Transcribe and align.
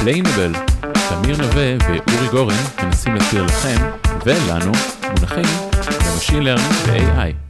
Explainable, 0.00 0.52
תמיר 1.08 1.36
נווה 1.36 1.76
ואורי 1.80 2.28
גורן 2.30 2.54
מנסים 2.82 3.14
להסביר 3.14 3.42
לכם 3.44 3.76
ולנו 4.26 4.72
מונחים 5.02 5.44
ב 6.12 6.16
machine 6.16 6.42
learning 6.42 6.72
ו-AI. 6.86 7.46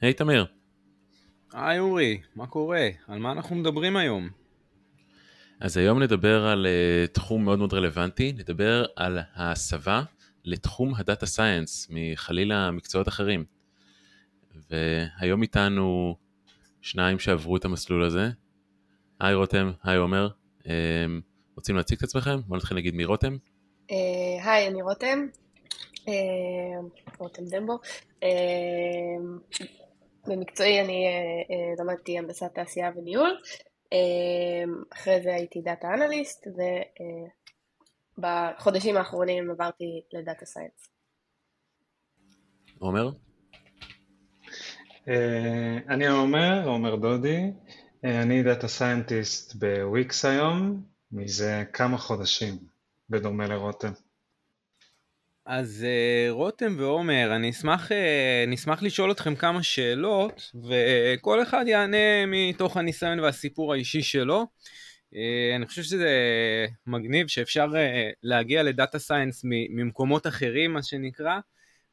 היי 0.00 0.12
תמיר. 0.12 0.46
היי 1.52 1.78
אורי, 1.78 2.20
מה 2.36 2.46
קורה? 2.46 2.88
על 3.08 3.18
מה 3.18 3.32
אנחנו 3.32 3.56
מדברים 3.56 3.96
היום? 3.96 4.28
אז 5.60 5.76
היום 5.76 6.02
נדבר 6.02 6.46
על 6.46 6.66
אה, 6.66 7.12
תחום 7.12 7.44
מאוד 7.44 7.58
מאוד 7.58 7.74
רלוונטי, 7.74 8.32
נדבר 8.32 8.84
על 8.96 9.18
ההסבה 9.34 10.02
לתחום 10.44 10.94
הדאטה 10.94 11.26
סייאנס 11.26 11.88
מחלילה 11.90 12.70
מקצועות 12.70 13.08
אחרים. 13.08 13.44
והיום 14.70 15.42
איתנו 15.42 16.16
שניים 16.80 17.18
שעברו 17.18 17.56
את 17.56 17.64
המסלול 17.64 18.04
הזה. 18.04 18.28
היי 19.20 19.34
רותם, 19.34 19.70
היי 19.84 19.96
עומר. 19.96 20.28
Um, 20.58 20.66
רוצים 21.56 21.76
להציג 21.76 21.98
את 21.98 22.04
עצמכם? 22.04 22.40
בואו 22.46 22.58
נתחיל 22.58 22.76
להגיד 22.76 22.94
מי 22.94 23.04
רותם. 23.04 23.36
Uh, 23.90 23.94
היי, 24.44 24.68
אני 24.68 24.82
רותם. 24.82 25.26
Uh, 25.96 26.08
רותם 27.18 27.42
דמבו. 27.44 27.78
Uh, 28.20 28.26
במקצועי 30.26 30.80
אני 30.80 31.04
למדתי 31.78 32.18
הנדסת 32.18 32.54
תעשייה 32.54 32.90
וניהול. 32.96 33.36
אמ, 33.92 34.82
אחרי 34.92 35.22
זה 35.22 35.34
הייתי 35.34 35.60
דאטה 35.60 35.88
אנליסט, 35.94 36.46
ובחודשים 38.18 38.96
האחרונים 38.96 39.50
עברתי 39.50 40.02
ל 40.12 40.19
data 40.19 40.46
science. 40.46 40.90
עומר? 42.78 43.10
אה, 45.08 45.78
אני 45.88 46.06
עומר, 46.06 46.68
עומר 46.68 46.96
דודי, 46.96 47.52
אה, 48.04 48.22
אני 48.22 48.42
data 48.42 48.68
scientist 48.68 49.54
בוויקס 49.54 50.24
היום, 50.24 50.82
מזה 51.12 51.64
כמה 51.72 51.98
חודשים, 51.98 52.58
בדומה 53.10 53.46
לרותם. 53.46 53.92
אז 55.46 55.86
אה, 55.86 56.32
רותם 56.32 56.74
ועומר, 56.78 57.32
אני 57.36 57.50
אשמח, 57.50 57.90
אה, 57.90 57.94
נשמח 58.48 58.82
לשאול 58.82 59.12
אתכם 59.12 59.34
כמה 59.34 59.62
שאלות, 59.62 60.50
וכל 60.68 61.42
אחד 61.42 61.64
יענה 61.66 62.26
מתוך 62.26 62.76
הניסיון 62.76 63.20
והסיפור 63.20 63.72
האישי 63.72 64.02
שלו. 64.02 64.46
Uh, 65.12 65.16
אני 65.56 65.66
חושב 65.66 65.82
שזה 65.82 66.08
מגניב 66.86 67.26
שאפשר 67.26 67.66
uh, 67.72 67.76
להגיע 68.22 68.62
לדאטה 68.62 68.98
סיינס 68.98 69.40
ממקומות 69.44 70.26
אחרים, 70.26 70.72
מה 70.72 70.82
שנקרא, 70.82 71.38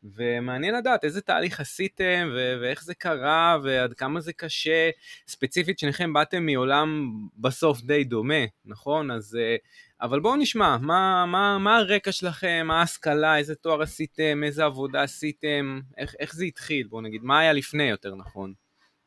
ומעניין 0.04 0.76
לדעת 0.76 1.04
איזה 1.04 1.22
תהליך 1.22 1.60
עשיתם, 1.60 2.30
ו- 2.36 2.58
ואיך 2.62 2.84
זה 2.84 2.94
קרה, 2.94 3.58
ועד 3.64 3.94
כמה 3.94 4.20
זה 4.20 4.34
קשה. 4.34 4.90
ספציפית, 5.28 5.80
שניכם 5.80 6.14
באתם 6.14 6.46
מעולם 6.46 7.12
בסוף 7.38 7.82
די 7.82 8.04
דומה, 8.04 8.46
נכון? 8.66 9.12
אז... 9.12 9.38
Uh, 9.38 9.68
אבל 10.02 10.20
בואו 10.20 10.36
נשמע, 10.36 10.78
מה, 10.78 11.26
מה, 11.26 11.58
מה 11.58 11.78
הרקע 11.78 12.12
שלכם, 12.12 12.66
מה 12.68 12.80
ההשכלה, 12.80 13.38
איזה 13.38 13.56
תואר 13.56 13.82
עשיתם, 13.82 14.44
איזה 14.44 14.66
עבודה 14.66 15.04
עשיתם, 15.04 15.80
איך, 15.98 16.16
איך 16.20 16.36
זה 16.36 16.46
התחיל, 16.46 16.88
בואו 16.88 17.02
נגיד, 17.02 17.24
מה 17.24 17.40
היה 17.40 17.54
לפני 17.54 17.84
יותר 17.84 18.16
נכון. 18.16 18.54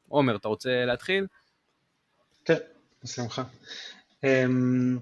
עומר, 0.08 0.36
אתה 0.36 0.48
רוצה 0.48 0.84
להתחיל? 0.84 1.26
כן, 2.44 2.58
בשמחה. 3.04 3.42
אמ, 4.24 4.98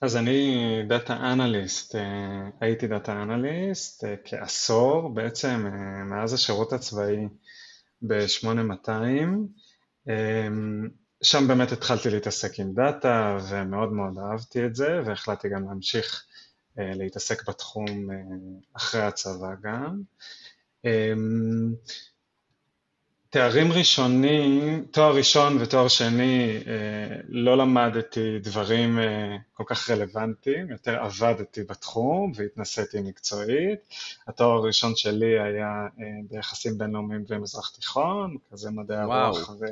אז 0.00 0.16
אני 0.16 0.66
data 0.88 1.32
analyst, 1.32 1.94
הייתי 2.60 2.86
data 2.86 3.22
analyst 3.22 4.04
כעשור, 4.24 5.14
בעצם 5.14 5.66
אה, 5.66 6.04
מאז 6.04 6.32
השירות 6.32 6.72
הצבאי 6.72 7.16
ב-8200. 8.02 8.90
שם 11.22 11.48
באמת 11.48 11.72
התחלתי 11.72 12.10
להתעסק 12.10 12.60
עם 12.60 12.74
data 12.74 13.38
ומאוד 13.50 13.92
מאוד 13.92 14.18
אהבתי 14.18 14.66
את 14.66 14.74
זה 14.74 15.00
והחלטתי 15.04 15.48
גם 15.48 15.68
להמשיך 15.68 16.24
אה, 16.78 16.90
להתעסק 16.94 17.48
בתחום 17.48 18.10
אה, 18.10 18.16
אחרי 18.76 19.02
הצבא 19.02 19.54
גם. 19.62 20.02
אה, 23.36 23.40
תארים 23.40 23.72
ראשונים, 23.72 24.84
תואר 24.90 25.16
ראשון 25.16 25.56
ותואר 25.60 25.88
שני 25.88 26.58
לא 27.28 27.58
למדתי 27.58 28.38
דברים 28.38 28.98
כל 29.52 29.64
כך 29.66 29.90
רלוונטיים, 29.90 30.70
יותר 30.70 30.98
עבדתי 30.98 31.62
בתחום 31.62 32.32
והתנסיתי 32.34 33.00
מקצועית. 33.00 33.78
התואר 34.28 34.50
הראשון 34.50 34.92
שלי 34.96 35.40
היה 35.40 35.86
ביחסים 36.30 36.78
בינלאומיים 36.78 37.24
ומזרח 37.28 37.70
תיכון, 37.76 38.36
כזה 38.52 38.70
מדעי 38.70 38.96
הרוח 38.96 39.50
ו... 39.50 39.64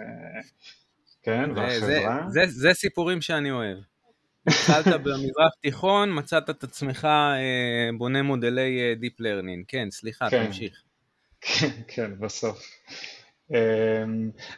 כן, 1.26 1.50
והחברה. 1.56 2.20
זה, 2.28 2.40
זה, 2.46 2.52
זה 2.60 2.74
סיפורים 2.74 3.20
שאני 3.20 3.50
אוהב. 3.50 3.78
התחלת 4.46 4.86
במזרח 5.04 5.52
תיכון, 5.62 6.18
מצאת 6.18 6.50
את 6.50 6.64
עצמך 6.64 7.04
אה, 7.04 7.90
בונה 7.98 8.22
מודלי 8.22 8.80
אה, 8.80 8.94
Deep 9.00 9.20
Learning. 9.20 9.64
כן, 9.68 9.88
סליחה, 9.90 10.30
כן. 10.30 10.46
תמשיך. 10.46 10.82
כן, 11.40 11.70
כן, 11.88 12.10
בסוף. 12.20 12.62
אה, 13.54 14.04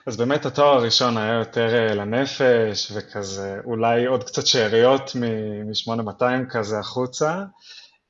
אז 0.06 0.16
באמת 0.16 0.46
התואר 0.46 0.74
הראשון 0.74 1.16
היה 1.16 1.34
יותר 1.34 1.74
אה, 1.74 1.94
לנפש, 1.94 2.92
וכזה 2.94 3.60
אולי 3.64 4.06
עוד 4.06 4.24
קצת 4.24 4.46
שאריות 4.46 5.10
מ-8200 5.14 6.50
כזה 6.50 6.78
החוצה. 6.78 7.44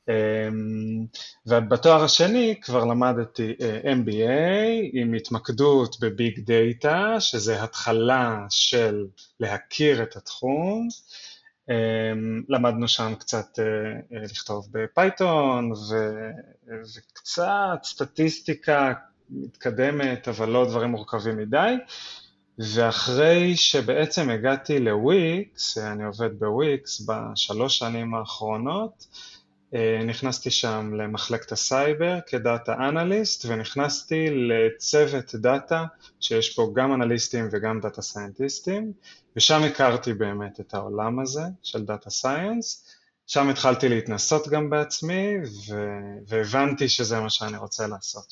אמ, 0.09 1.07
ובתואר 1.47 2.05
השני 2.05 2.55
כבר 2.63 2.85
למדתי 2.85 3.55
אה, 3.61 3.93
MBA 3.93 4.31
עם 4.93 5.15
התמקדות 5.15 6.01
בביג 6.01 6.41
דאטה, 6.41 7.21
שזה 7.21 7.63
התחלה 7.63 8.47
של 8.51 9.07
להכיר 9.41 10.03
את 10.03 10.17
התחום. 10.17 10.89
אמ, 11.71 12.43
למדנו 12.49 12.89
שם 12.89 13.15
קצת 13.15 13.59
אה, 13.59 13.65
לכתוב 14.23 14.69
בפייתון 14.73 15.73
וקצת 16.97 17.79
סטטיסטיקה 17.85 18.93
מתקדמת, 19.31 20.29
אבל 20.29 20.49
לא 20.49 20.65
דברים 20.69 20.91
מורכבים 20.91 21.37
מדי. 21.37 21.75
ואחרי 22.59 23.57
שבעצם 23.57 24.31
הגעתי 24.31 24.81
לוויקס, 24.81 25.79
אני 25.79 26.05
עובד 26.05 26.39
בוויקס 26.39 27.01
בשלוש 27.01 27.79
שנים 27.79 28.15
האחרונות, 28.15 29.07
אה, 29.75 30.01
נכנסתי 30.05 30.51
שם 30.51 30.95
למחלקת 30.95 31.53
הסייבר 31.53 32.19
כ 32.27 32.43
data 32.43 32.75
analyst 32.75 33.45
ונכנסתי 33.49 34.27
לצוות 34.31 35.35
data 35.35 35.85
שיש 36.21 36.55
פה 36.55 36.73
גם 36.75 36.95
אנליסטים 36.95 37.49
וגם 37.53 37.81
data 37.81 38.03
scientist 38.03 38.76
ים 38.76 38.93
ושם 39.37 39.63
הכרתי 39.63 40.15
באמת 40.15 40.61
את 40.61 40.75
העולם 40.75 41.21
הזה 41.21 41.43
של 41.63 41.85
דאטה 41.85 42.11
סייאנס 42.11 42.95
שם 43.27 43.49
התחלתי 43.49 43.89
להתנסות 43.89 44.49
גם 44.49 44.71
בעצמי 44.71 45.35
ו- 45.69 46.19
והבנתי 46.27 46.89
שזה 46.89 47.21
מה 47.21 47.31
שאני 47.31 47.57
רוצה 47.57 47.87
לעשות, 47.87 48.31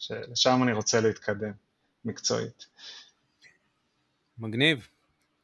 שלשם 0.00 0.62
אני 0.62 0.72
רוצה 0.72 1.00
להתקדם 1.00 1.52
מקצועית. 2.04 2.66
מגניב. 4.38 4.88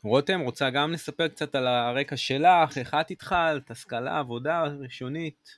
רותם, 0.05 0.41
רוצה 0.41 0.71
גם 0.71 0.93
לספר 0.93 1.29
קצת 1.29 1.55
על 1.55 1.67
הרקע 1.67 2.17
שלך, 2.17 2.79
איך 2.79 2.95
את 3.01 3.11
התחלת, 3.11 3.71
השכלה, 3.71 4.19
עבודה 4.19 4.63
ראשונית? 4.81 5.49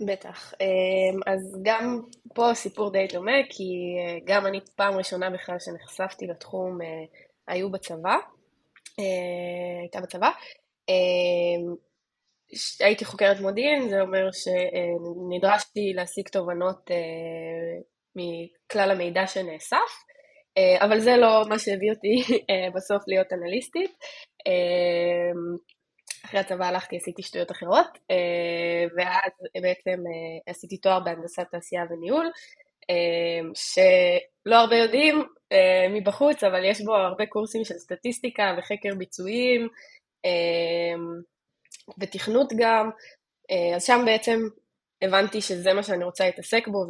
בטח. 0.00 0.54
אמ, 0.60 1.20
אז 1.26 1.58
גם 1.62 2.00
פה 2.34 2.50
סיפור 2.54 2.90
די 2.90 3.06
דומה, 3.12 3.36
כי 3.50 3.64
אה, 3.98 4.18
גם 4.24 4.46
אני 4.46 4.60
פעם 4.76 4.94
ראשונה 4.94 5.30
בכלל 5.30 5.56
שנחשפתי 5.58 6.26
לתחום 6.26 6.82
אה, 6.82 6.86
היו 7.46 7.70
בצבא, 7.70 8.16
אה, 8.98 9.80
הייתה 9.80 10.00
בצבא. 10.00 10.30
אמ, 10.88 11.74
הייתי 12.80 13.04
חוקרת 13.04 13.40
מודיעין, 13.40 13.88
זה 13.88 14.00
אומר 14.00 14.28
שנדרשתי 14.32 15.92
להשיג 15.94 16.28
תובנות 16.28 16.90
מכלל 18.16 18.90
המידע 18.90 19.26
שנאסף. 19.26 20.02
אה, 20.58 20.84
אבל 20.84 21.00
זה 21.00 21.16
לא 21.16 21.42
מה 21.48 21.58
שהביא 21.58 21.90
אותי 21.90 22.22
אה, 22.50 22.70
בסוף 22.74 23.02
להיות 23.06 23.32
אנליסטית. 23.32 23.90
אה, 24.46 25.32
אחרי 26.24 26.40
הצבא 26.40 26.66
הלכתי, 26.66 26.96
עשיתי 26.96 27.22
שטויות 27.22 27.50
אחרות, 27.50 27.86
ואז 28.96 29.32
בעצם 29.62 30.02
עשיתי 30.46 30.76
תואר 30.76 31.00
בהנדסת 31.00 31.46
תעשייה 31.50 31.82
וניהול, 31.90 32.30
שלא 33.54 34.56
הרבה 34.56 34.76
יודעים 34.76 35.24
מבחוץ, 35.90 36.44
אבל 36.44 36.64
יש 36.64 36.80
בו 36.80 36.94
הרבה 36.94 37.26
קורסים 37.26 37.64
של 37.64 37.74
סטטיסטיקה 37.74 38.54
וחקר 38.58 38.94
ביצועים, 38.98 39.68
ותכנות 42.00 42.52
גם, 42.58 42.90
אז 43.76 43.84
שם 43.84 44.02
בעצם 44.06 44.40
הבנתי 45.02 45.40
שזה 45.40 45.72
מה 45.72 45.82
שאני 45.82 46.04
רוצה 46.04 46.24
להתעסק 46.26 46.68
בו 46.68 46.86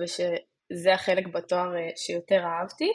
ושזה 0.72 0.92
החלק 0.92 1.26
בתואר 1.26 1.72
שיותר 1.96 2.42
אהבתי. 2.44 2.92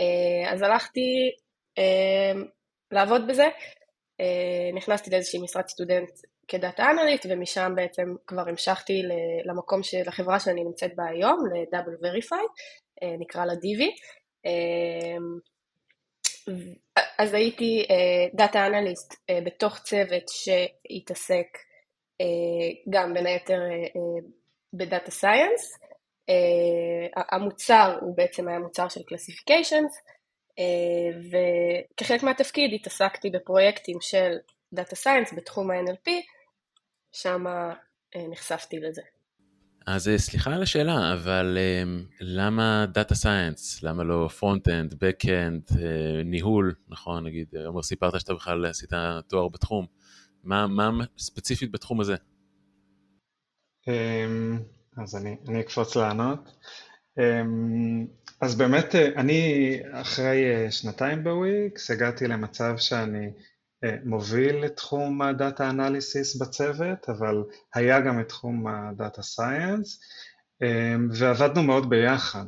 אה, 0.00 0.52
אז 0.52 0.62
הלכתי 0.62 1.30
אה, 1.78 2.42
לעבוד 2.90 3.26
בזה, 3.26 3.48
אה, 4.20 4.70
נכנסתי 4.74 5.10
לאיזושהי 5.10 5.40
משרת 5.42 5.68
סטודנט 5.68 6.10
כ 6.48 6.62
data 6.62 6.90
analyst, 6.90 7.26
ומשם 7.30 7.72
בעצם 7.76 8.14
כבר 8.26 8.48
המשכתי 8.48 9.02
למקום 9.44 9.82
של 9.82 10.02
החברה 10.06 10.40
שאני 10.40 10.64
נמצאת 10.64 10.96
בה 10.96 11.04
היום, 11.06 11.38
ל-Double 11.46 12.04
Verify, 12.04 12.44
נקרא 13.18 13.44
לה 13.44 13.54
DV. 13.54 13.90
אז 17.18 17.34
הייתי 17.34 17.86
data 18.34 18.66
analyst 18.66 19.14
בתוך 19.44 19.78
צוות 19.78 20.22
שהתעסק 20.28 21.46
גם 22.90 23.14
בין 23.14 23.26
היתר 23.26 23.60
ב 24.72 24.80
data 24.80 25.10
science. 25.10 25.78
המוצר 27.16 27.98
הוא 28.00 28.16
בעצם 28.16 28.48
היה 28.48 28.58
מוצר 28.58 28.88
של 28.88 29.00
classifications, 29.02 29.98
וכחלק 31.30 32.22
מהתפקיד 32.22 32.72
התעסקתי 32.74 33.30
בפרויקטים 33.30 33.96
של 34.00 34.32
data 34.72 34.96
science 34.96 35.32
בתחום 35.36 35.70
ה-NLP, 35.70 36.10
שם 37.12 37.44
נחשפתי 38.30 38.80
לזה. 38.80 39.02
אז 39.86 40.10
סליחה 40.16 40.54
על 40.54 40.62
השאלה, 40.62 41.12
אבל 41.12 41.58
למה 42.20 42.86
data 42.94 43.14
science? 43.14 43.82
למה 43.82 44.04
לא 44.04 44.28
front-end, 44.28 44.94
back-end, 44.94 45.62
ניהול, 46.24 46.74
נכון, 46.88 47.26
נגיד, 47.26 47.48
עומר 47.66 47.82
סיפרת 47.82 48.20
שאתה 48.20 48.34
בכלל 48.34 48.66
עשית 48.66 48.90
תואר 49.28 49.48
בתחום, 49.48 49.86
מה, 50.44 50.66
מה 50.66 51.04
ספציפית 51.18 51.72
בתחום 51.72 52.00
הזה? 52.00 52.16
אז 55.02 55.16
אני, 55.16 55.36
אני 55.48 55.60
אקפוץ 55.60 55.96
לענות. 55.96 56.56
אז 58.40 58.54
באמת, 58.54 58.94
אני 58.94 59.80
אחרי 59.92 60.70
שנתיים 60.70 61.24
בוויקס 61.24 61.90
הגעתי 61.90 62.26
למצב 62.26 62.74
שאני 62.78 63.30
מוביל 64.04 64.64
את 64.64 64.76
תחום 64.76 65.22
ה 65.22 65.32
data 65.32 65.70
analysis 65.70 66.36
בצוות, 66.36 67.08
אבל 67.08 67.44
היה 67.74 68.00
גם 68.00 68.20
את 68.20 68.28
תחום 68.28 68.66
ה 68.66 68.77
data 68.77 69.22
science, 69.22 70.00
ועבדנו 71.10 71.62
מאוד 71.62 71.90
ביחד. 71.90 72.44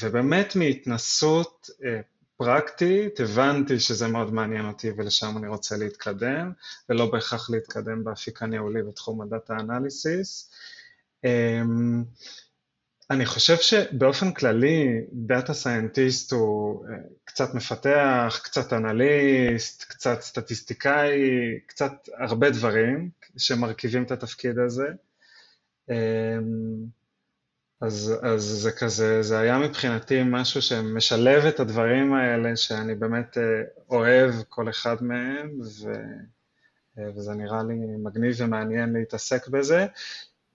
ובאמת 0.00 0.56
מהתנסות 0.56 1.70
פרקטית 2.36 3.20
הבנתי 3.20 3.80
שזה 3.80 4.08
מאוד 4.08 4.34
מעניין 4.34 4.66
אותי 4.66 4.90
ולשם 4.96 5.36
אני 5.38 5.48
רוצה 5.48 5.76
להתקדם, 5.76 6.52
ולא 6.88 7.10
בהכרח 7.10 7.50
להתקדם 7.50 8.04
באפיק 8.04 8.42
הניהולי 8.42 8.82
בתחום 8.82 9.22
ה 9.22 9.28
data 9.28 9.54
analysis. 9.60 10.50
אני 13.10 13.26
חושב 13.26 13.56
שבאופן 13.56 14.32
כללי 14.32 15.00
data 15.12 15.54
scientist 15.54 16.32
הוא 16.32 16.86
אה, 16.88 16.94
קצת 17.24 17.54
מפתח, 17.54 18.40
קצת 18.44 18.72
אנליסט, 18.72 19.84
קצת 19.84 20.20
סטטיסטיקאי, 20.20 21.20
קצת 21.66 21.92
הרבה 22.18 22.50
דברים 22.50 23.10
שמרכיבים 23.36 24.02
את 24.02 24.10
התפקיד 24.10 24.58
הזה. 24.58 24.86
אמ, 25.90 25.94
אז, 27.80 28.14
אז 28.22 28.42
זה 28.42 28.72
כזה, 28.72 29.22
זה 29.22 29.38
היה 29.38 29.58
מבחינתי 29.58 30.22
משהו 30.24 30.62
שמשלב 30.62 31.44
את 31.44 31.60
הדברים 31.60 32.14
האלה 32.14 32.56
שאני 32.56 32.94
באמת 32.94 33.38
אה, 33.38 33.42
אוהב 33.90 34.34
כל 34.48 34.68
אחד 34.68 34.96
מהם 35.00 35.60
ו, 35.60 35.92
אה, 36.98 37.10
וזה 37.16 37.34
נראה 37.34 37.62
לי 37.62 37.74
מגניב 37.74 38.36
ומעניין 38.38 38.92
להתעסק 38.92 39.48
בזה. 39.48 39.86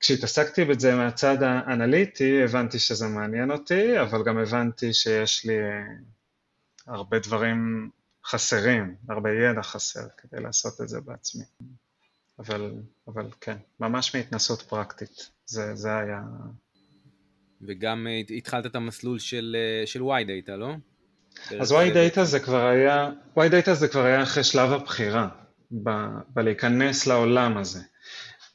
כשהתעסקתי 0.01 0.65
בזה 0.65 0.95
מהצד 0.95 1.43
האנליטי, 1.43 2.43
הבנתי 2.43 2.79
שזה 2.79 3.07
מעניין 3.07 3.51
אותי, 3.51 4.01
אבל 4.01 4.23
גם 4.23 4.37
הבנתי 4.37 4.93
שיש 4.93 5.45
לי 5.45 5.59
אה, 5.59 5.83
הרבה 6.87 7.19
דברים 7.19 7.89
חסרים, 8.25 8.95
הרבה 9.09 9.29
ידע 9.31 9.61
חסר 9.61 10.07
כדי 10.17 10.41
לעשות 10.41 10.81
את 10.81 10.89
זה 10.89 11.01
בעצמי. 11.01 11.43
אבל, 12.39 12.71
אבל 13.07 13.27
כן, 13.41 13.57
ממש 13.79 14.15
מהתנסות 14.15 14.61
פרקטית, 14.61 15.29
זה, 15.45 15.75
זה 15.75 15.97
היה... 15.97 16.21
וגם 17.61 18.07
אה, 18.07 18.21
התחלת 18.37 18.65
את 18.65 18.75
המסלול 18.75 19.19
של, 19.19 19.55
אה, 19.59 19.87
של 19.87 20.01
Y-Data, 20.01 20.51
לא? 20.51 20.73
אז 21.59 21.71
Y-Data 21.71 22.23
זה 22.23 22.39
כבר 22.39 22.65
היה, 22.65 23.09
Y-Data 23.37 23.73
זה 23.73 23.87
כבר 23.87 24.03
היה 24.03 24.23
אחרי 24.23 24.43
שלב 24.43 24.71
הבחירה, 24.71 25.27
ב, 25.83 25.89
בלהיכנס 26.29 27.07
לעולם 27.07 27.57
הזה. 27.57 27.79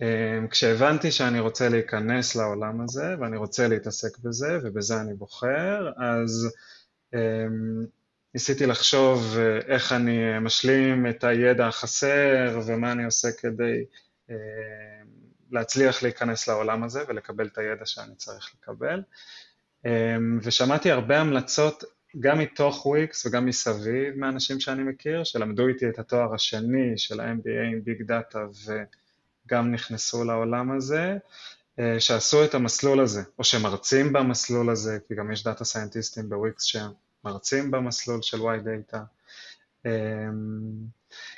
אמ, 0.01 0.49
כשהבנתי 0.49 1.11
שאני 1.11 1.41
רוצה 1.41 1.69
להיכנס 1.69 2.37
לעולם 2.37 2.81
הזה 2.81 3.15
ואני 3.21 3.37
רוצה 3.37 3.69
להתעסק 3.69 4.19
בזה 4.19 4.59
ובזה 4.63 5.01
אני 5.01 5.15
בוחר, 5.15 5.93
אז 5.97 6.57
אמ, 7.15 7.87
ניסיתי 8.35 8.67
לחשוב 8.67 9.37
אה, 9.39 9.59
איך 9.75 9.93
אני 9.93 10.39
משלים 10.41 11.07
את 11.07 11.25
הידע 11.25 11.67
החסר 11.67 12.61
ומה 12.67 12.93
אני 12.93 13.05
עושה 13.05 13.29
כדי 13.33 13.85
אמ, 14.31 14.37
להצליח 15.51 16.03
להיכנס 16.03 16.49
לעולם 16.49 16.85
הזה 16.85 17.01
ולקבל 17.09 17.47
את 17.47 17.59
הידע 17.59 17.87
שאני 17.87 18.15
צריך 18.15 18.55
לקבל. 18.55 19.03
ושמעתי 20.43 20.91
הרבה 20.91 21.21
המלצות 21.21 21.85
גם 22.21 22.39
מתוך 22.39 22.87
וויקס 22.87 23.27
וגם 23.27 23.47
מסביב 23.47 24.15
מאנשים 24.17 24.61
שאני 24.61 24.83
מכיר, 24.83 25.25
שלמדו 25.25 25.69
איתי 25.69 25.89
את 25.89 25.99
התואר 25.99 26.35
השני 26.35 26.99
של 26.99 27.21
ה-MBA 27.21 27.73
עם 27.73 27.85
big 27.85 28.03
data 28.03 28.39
ו... 28.67 28.83
גם 29.47 29.73
נכנסו 29.73 30.25
לעולם 30.25 30.77
הזה, 30.77 31.17
אה, 31.79 32.01
שעשו 32.01 32.45
את 32.45 32.55
המסלול 32.55 33.01
הזה, 33.01 33.23
או 33.39 33.45
שמרצים 33.45 34.13
במסלול 34.13 34.71
הזה, 34.71 34.99
כי 35.09 35.15
גם 35.15 35.33
יש 35.33 35.45
דאטה 35.45 35.65
סיינטיסטים 35.65 36.29
בוויקס 36.29 36.63
שמרצים 36.63 37.71
במסלול 37.71 38.23
של 38.23 38.39
Y-Data. 38.39 38.99
אמ, 39.87 39.91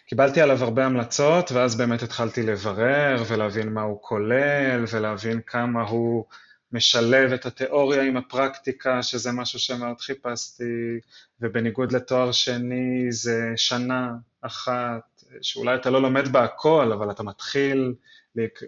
קיבלתי 0.07 0.41
עליו 0.41 0.65
הרבה 0.65 0.87
המלצות, 0.87 1.53
ואז 1.53 1.77
באמת 1.77 2.03
התחלתי 2.03 2.43
לברר 2.43 3.25
ולהבין 3.29 3.73
מה 3.73 3.83
הוא 3.83 3.99
כולל, 4.03 4.85
ולהבין 4.93 5.41
כמה 5.47 5.83
הוא 5.83 6.25
משלב 6.73 7.33
את 7.33 7.47
התיאוריה 7.47 8.03
עם 8.03 8.17
הפרקטיקה, 8.17 9.03
שזה 9.03 9.33
משהו 9.33 9.59
שמאוד 9.59 10.01
חיפשתי, 10.01 11.01
ובניגוד 11.41 11.93
לתואר 11.93 12.33
שני 12.33 13.13
זה 13.13 13.53
שנה 13.57 14.13
אחת 14.41 15.18
שאולי 15.43 15.75
אתה 15.75 15.91
לא 15.91 16.03
לומד 16.03 16.29
בה 16.29 16.45
הכל, 16.45 16.93
אבל 16.93 17.11
אתה 17.11 17.23
מתחיל 17.23 17.95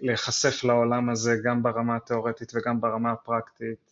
להיחשף 0.01 0.63
לעולם 0.63 1.09
הזה 1.09 1.35
גם 1.43 1.63
ברמה 1.63 1.95
התיאורטית 1.95 2.51
וגם 2.55 2.81
ברמה 2.81 3.11
הפרקטית. 3.11 3.91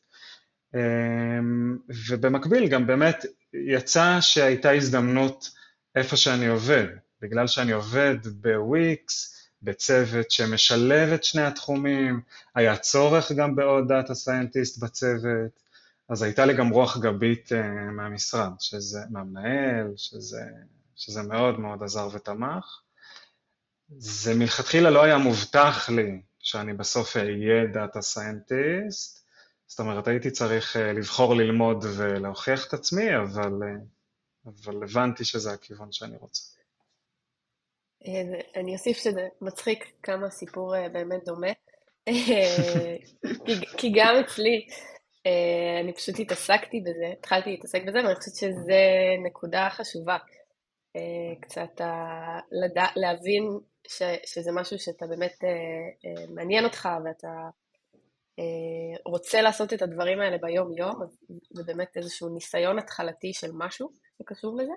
אמ, 0.76 1.78
ובמקביל 2.10 2.68
גם 2.68 2.88
באמת 2.88 3.26
יצא 3.54 4.18
שהייתה 4.22 4.72
הזדמנות 4.72 5.52
איפה 5.96 6.18
שאני 6.18 6.48
עובד, 6.48 6.86
בגלל 7.22 7.48
שאני 7.48 7.72
עובד 7.72 8.18
בוויקס, 8.42 9.36
בצוות 9.62 10.32
שמשלב 10.32 11.14
את 11.14 11.24
שני 11.24 11.42
התחומים, 11.42 12.22
היה 12.56 12.78
צורך 12.78 13.32
גם 13.32 13.56
בעוד 13.56 13.88
data 13.88 14.16
scientist 14.16 14.84
בצוות, 14.84 15.60
אז 16.10 16.22
הייתה 16.22 16.46
לי 16.46 16.54
גם 16.54 16.70
רוח 16.70 16.98
גבית 16.98 17.52
אה, 17.52 17.92
מהמשרד, 17.92 18.52
שזה, 18.60 19.00
מהמנהל, 19.10 19.94
שזה 19.98 20.42
שזה 21.00 21.22
מאוד 21.22 21.60
מאוד 21.60 21.84
עזר 21.84 22.08
ותמך. 22.14 22.82
זה 23.98 24.36
מלכתחילה 24.36 24.90
לא 24.90 25.04
היה 25.04 25.18
מובטח 25.18 25.90
לי 25.90 26.22
שאני 26.40 26.74
בסוף 26.74 27.18
אהיה 27.18 27.66
data 27.74 28.02
scientist, 28.02 29.26
זאת 29.68 29.80
אומרת 29.80 30.08
הייתי 30.08 30.32
צריך 30.32 30.78
אה, 30.78 30.94
לבחור 30.94 31.36
ללמוד 31.36 31.86
ולהוכיח 31.98 32.68
את 32.68 32.74
עצמי, 32.74 33.18
אבל, 33.18 33.54
אה, 33.64 33.82
אבל 34.46 34.84
הבנתי 34.84 35.26
שזה 35.26 35.52
הכיוון 35.52 35.92
שאני 35.92 36.18
רוצה. 36.18 36.44
אה, 38.08 38.40
אני 38.56 38.74
אוסיף 38.74 38.98
שזה 38.98 39.28
מצחיק 39.42 39.92
כמה 40.04 40.30
סיפור 40.30 40.90
באמת 40.94 41.26
דומה, 41.26 41.52
כי 43.78 43.92
גם 43.96 44.16
אצלי 44.26 44.68
אני 45.84 45.94
פשוט 45.94 46.20
התעסקתי 46.20 46.82
בזה, 46.82 47.14
התחלתי 47.20 47.50
להתעסק 47.50 47.82
בזה 47.88 47.98
ואני 47.98 48.16
חושבת 48.16 48.36
שזו 48.36 48.74
נקודה 49.26 49.70
חשובה. 49.72 50.18
אה, 50.96 51.36
קצת 51.42 51.82
לדע, 52.52 52.86
להבין 52.96 53.44
ש, 53.88 54.02
שזה 54.26 54.52
משהו 54.52 54.80
שאתה 54.80 55.08
באמת 55.08 55.44
אה, 55.44 55.50
אה, 56.06 56.26
מעניין 56.30 56.66
אותך 56.66 56.90
ואתה 57.06 57.50
רוצה 59.06 59.42
לעשות 59.42 59.74
את 59.74 59.82
הדברים 59.82 60.20
האלה 60.22 60.38
ביום 60.38 60.78
יום, 60.78 60.96
זה 61.52 61.64
באמת 61.64 61.98
איזשהו 61.98 62.30
ניסיון 62.30 62.80
התחלתי 62.80 63.34
של 63.34 63.52
משהו 63.54 63.92
שקשור 64.18 64.58
לזה. 64.58 64.72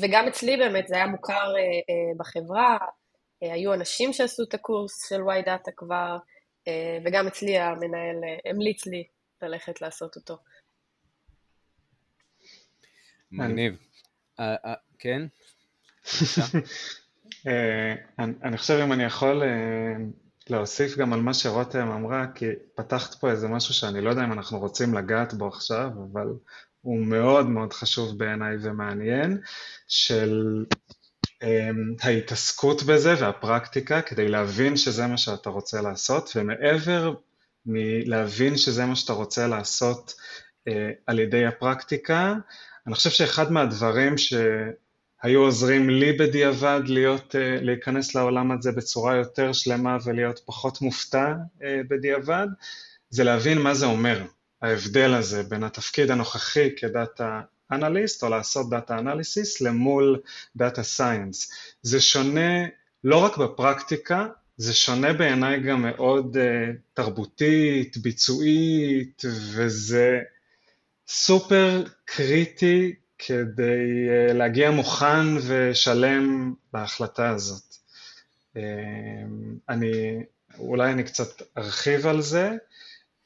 וגם 0.00 0.28
אצלי 0.28 0.56
באמת 0.56 0.88
זה 0.88 0.96
היה 0.96 1.06
מוכר 1.06 1.54
בחברה, 2.16 2.78
היו 3.40 3.74
אנשים 3.74 4.12
שעשו 4.12 4.42
את 4.48 4.54
הקורס 4.54 5.08
של 5.08 5.22
וואי 5.22 5.42
דאטה 5.42 5.70
כבר, 5.76 6.16
וגם 7.04 7.26
אצלי 7.26 7.58
המנהל 7.58 8.16
המליץ 8.44 8.86
לי 8.86 9.04
ללכת 9.42 9.80
לעשות 9.80 10.16
אותו. 10.16 10.36
מגניב. 13.32 13.91
אה, 14.40 14.54
אה, 14.64 14.74
כן? 14.98 15.22
אה, 17.46 17.94
אני 18.18 18.58
חושב 18.58 18.80
אם 18.84 18.92
אני 18.92 19.04
יכול 19.04 19.42
להוסיף 20.50 20.96
גם 20.96 21.12
על 21.12 21.20
מה 21.20 21.34
שרותם 21.34 21.90
אמרה, 21.90 22.26
כי 22.34 22.46
פתחת 22.74 23.14
פה 23.14 23.30
איזה 23.30 23.48
משהו 23.48 23.74
שאני 23.74 24.00
לא 24.00 24.10
יודע 24.10 24.24
אם 24.24 24.32
אנחנו 24.32 24.58
רוצים 24.58 24.94
לגעת 24.94 25.34
בו 25.34 25.48
עכשיו, 25.48 25.88
אבל 26.12 26.26
הוא 26.80 27.06
מאוד 27.06 27.46
מאוד 27.46 27.72
חשוב 27.72 28.18
בעיניי 28.18 28.56
ומעניין, 28.60 29.40
של 29.88 30.64
ההתעסקות 32.00 32.82
בזה 32.82 33.14
והפרקטיקה 33.20 34.02
כדי 34.02 34.28
להבין 34.28 34.76
שזה 34.76 35.06
מה 35.06 35.18
שאתה 35.18 35.50
רוצה 35.50 35.80
לעשות, 35.80 36.32
ומעבר 36.36 37.14
מלהבין 37.66 38.56
שזה 38.56 38.86
מה 38.86 38.96
שאתה 38.96 39.12
רוצה 39.12 39.46
לעשות 39.46 40.14
על 41.06 41.18
ידי 41.18 41.46
הפרקטיקה, 41.46 42.34
אני 42.86 42.94
חושב 42.94 43.10
שאחד 43.10 43.52
מהדברים 43.52 44.14
שהיו 44.18 45.40
עוזרים 45.40 45.90
לי 45.90 46.12
בדיעבד 46.12 46.80
להיות, 46.86 47.36
אה, 47.36 47.56
להיכנס 47.60 48.14
לעולם 48.14 48.50
הזה 48.52 48.72
בצורה 48.72 49.16
יותר 49.16 49.52
שלמה 49.52 49.96
ולהיות 50.04 50.40
פחות 50.44 50.82
מופתע 50.82 51.34
אה, 51.62 51.80
בדיעבד, 51.88 52.46
זה 53.10 53.24
להבין 53.24 53.58
מה 53.58 53.74
זה 53.74 53.86
אומר, 53.86 54.22
ההבדל 54.62 55.14
הזה 55.14 55.42
בין 55.42 55.64
התפקיד 55.64 56.10
הנוכחי 56.10 56.76
כ 56.76 56.97
data 56.97 57.40
analyst 57.72 58.22
או 58.22 58.28
לעשות 58.28 58.70
data 58.70 58.98
analysis 58.98 59.60
למול 59.60 60.20
data 60.56 60.82
science. 60.82 61.52
זה 61.82 62.00
שונה 62.00 62.66
לא 63.04 63.16
רק 63.16 63.36
בפרקטיקה, 63.36 64.26
זה 64.56 64.74
שונה 64.74 65.12
בעיניי 65.12 65.60
גם 65.60 65.82
מאוד 65.82 66.36
uh, 66.36 66.76
תרבותית, 66.94 67.96
ביצועית, 67.96 69.22
וזה 69.54 70.20
סופר 71.14 71.84
קריטי 72.04 72.94
כדי 73.18 74.08
uh, 74.08 74.32
להגיע 74.32 74.70
מוכן 74.70 75.36
ושלם 75.46 76.54
בהחלטה 76.72 77.30
הזאת. 77.30 77.74
Uh, 78.56 78.60
אני, 79.68 80.22
אולי 80.58 80.92
אני 80.92 81.04
קצת 81.04 81.42
ארחיב 81.58 82.06
על 82.06 82.20
זה. 82.20 82.50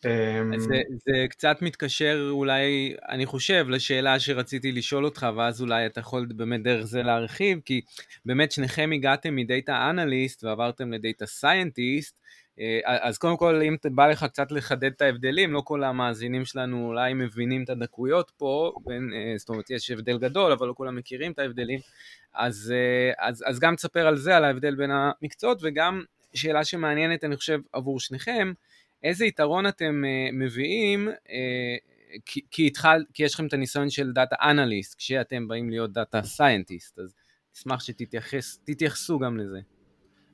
אמ, 0.05 0.59
זה, 0.59 0.81
זה 1.07 1.27
קצת 1.31 1.57
מתקשר 1.63 2.29
אולי, 2.31 2.95
אני 3.09 3.27
חושב, 3.27 3.67
לשאלה 3.69 4.21
שרציתי 4.21 4.73
לשאול 4.73 5.05
אותך, 5.05 5.27
ואז 5.37 5.61
אולי 5.61 5.87
אתה 5.87 6.01
יכול 6.01 6.27
באמת 6.37 6.63
דרך 6.63 6.85
זה 6.85 7.03
להרחיב, 7.03 7.61
כי 7.65 7.81
באמת 8.25 8.53
שניכם 8.53 8.91
הגעתם 8.95 9.37
מ 9.37 9.48
data 9.48 9.91
analyst 9.91 10.45
ועברתם 10.45 10.93
ל 10.93 11.00
data 11.00 11.27
scientist, 11.27 12.15
אה, 12.21 12.26
אז 12.85 13.19
קודם 13.19 13.37
כל, 13.37 13.63
אם 13.63 13.77
בא 13.85 14.07
לך 14.07 14.25
קצת 14.25 14.53
לחדד 14.53 14.85
את 14.85 15.03
ההבדלים, 15.03 15.53
לא 15.53 15.61
כל 15.65 15.85
המאזינים 15.85 16.45
שלנו 16.45 16.87
אולי 16.87 17.15
מבינים 17.15 17.65
את 17.65 17.71
הדקויות 17.71 18.33
פה, 18.37 18.73
בין, 18.87 19.11
אה, 19.15 19.39
זאת 19.39 19.49
אומרת, 19.49 19.71
יש 19.71 19.91
הבדל 19.91 20.19
גדול, 20.19 20.53
אבל 20.53 20.67
לא 20.67 20.75
כולם 20.77 20.97
מכירים 20.97 21.33
את 21.33 21.39
ההבדלים, 21.39 21.81
אז, 22.35 22.73
אה, 22.77 23.29
אז, 23.29 23.45
אז 23.47 23.59
גם 23.59 23.77
תספר 23.77 24.07
על 24.07 24.17
זה, 24.17 24.37
על 24.37 24.45
ההבדל 24.45 24.75
בין 24.75 24.91
המקצועות, 24.91 25.59
וגם 25.63 26.03
שאלה 26.35 26.65
שמעניינת, 26.65 27.25
אני 27.25 27.37
חושב, 27.37 27.61
עבור 27.73 28.01
שניכם, 28.01 28.53
איזה 29.03 29.27
יתרון 29.27 29.67
אתם 29.67 30.05
מביאים, 30.33 31.09
כי, 32.27 32.41
כי, 32.51 32.67
התחל, 32.67 33.05
כי 33.15 33.25
יש 33.25 33.35
לכם 33.35 33.47
את 33.47 33.53
הניסיון 33.53 33.91
של 33.91 34.13
data 34.13 34.37
analyst, 34.43 34.99
כשאתם 34.99 35.49
באים 35.49 35.71
להיות 35.71 35.93
data 35.93 36.23
scientist, 36.23 36.99
אז 36.99 37.15
אשמח 37.57 37.81
שתתייחסו 37.81 39.19
גם 39.19 39.37
לזה. 39.37 39.76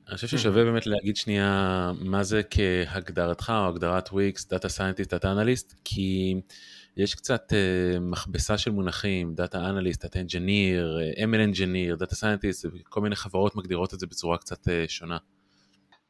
אני 0.07 0.15
חושב 0.15 0.27
ששווה 0.27 0.63
באמת 0.63 0.87
להגיד 0.87 1.15
שנייה 1.15 1.91
מה 1.99 2.23
זה 2.23 2.41
כהגדרתך 2.49 3.53
או 3.55 3.69
הגדרת 3.69 4.09
Wix, 4.09 4.47
data 4.47 4.69
scientist, 4.69 5.13
data 5.13 5.31
analyst, 5.31 5.73
כי 5.83 6.35
יש 6.97 7.15
קצת 7.15 7.53
אה, 7.53 7.99
מכבסה 7.99 8.57
של 8.57 8.71
מונחים, 8.71 9.35
data 9.35 9.69
analyst, 9.69 10.03
data 10.03 10.19
engineer, 10.19 10.99
ML 11.15 11.43
engineer, 11.43 11.95
data 11.95 12.15
scientist, 12.15 12.65
כל 12.83 13.01
מיני 13.01 13.15
חברות 13.15 13.55
מגדירות 13.55 13.93
את 13.93 13.99
זה 13.99 14.07
בצורה 14.07 14.37
קצת 14.37 14.67
אה, 14.67 14.71
שונה. 14.87 15.17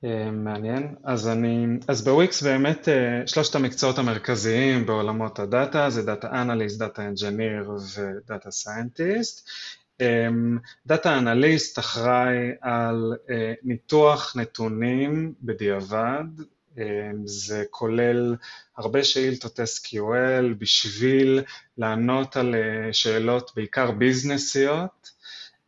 אה, 0.03 0.31
מעניין. 0.31 0.95
אז 1.03 1.27
אני, 1.27 1.65
אז 1.87 2.03
בוויקס 2.03 2.43
באמת 2.43 2.89
אה, 2.89 3.27
שלושת 3.27 3.55
המקצועות 3.55 3.97
המרכזיים 3.97 4.85
בעולמות 4.85 5.39
ה 5.39 5.49
data 5.49 5.89
זה 5.89 6.03
data 6.03 6.41
analyst, 6.41 6.79
data 6.79 7.07
engineer 7.07 7.71
ו 7.71 7.87
data 7.87 8.51
scientist. 8.51 9.49
data 10.85 11.17
analyst 11.17 11.79
אחראי 11.79 12.51
על 12.61 13.13
אה, 13.29 13.53
ניתוח 13.63 14.35
נתונים 14.35 15.33
בדיעבד, 15.41 16.23
זה 17.25 17.63
כולל 17.69 18.35
הרבה 18.77 19.03
שאילתות 19.03 19.59
SQL 19.59 20.53
בשביל 20.57 21.41
לענות 21.77 22.37
על 22.37 22.55
שאלות 22.91 23.51
בעיקר 23.55 23.91
ביזנסיות. 23.91 25.09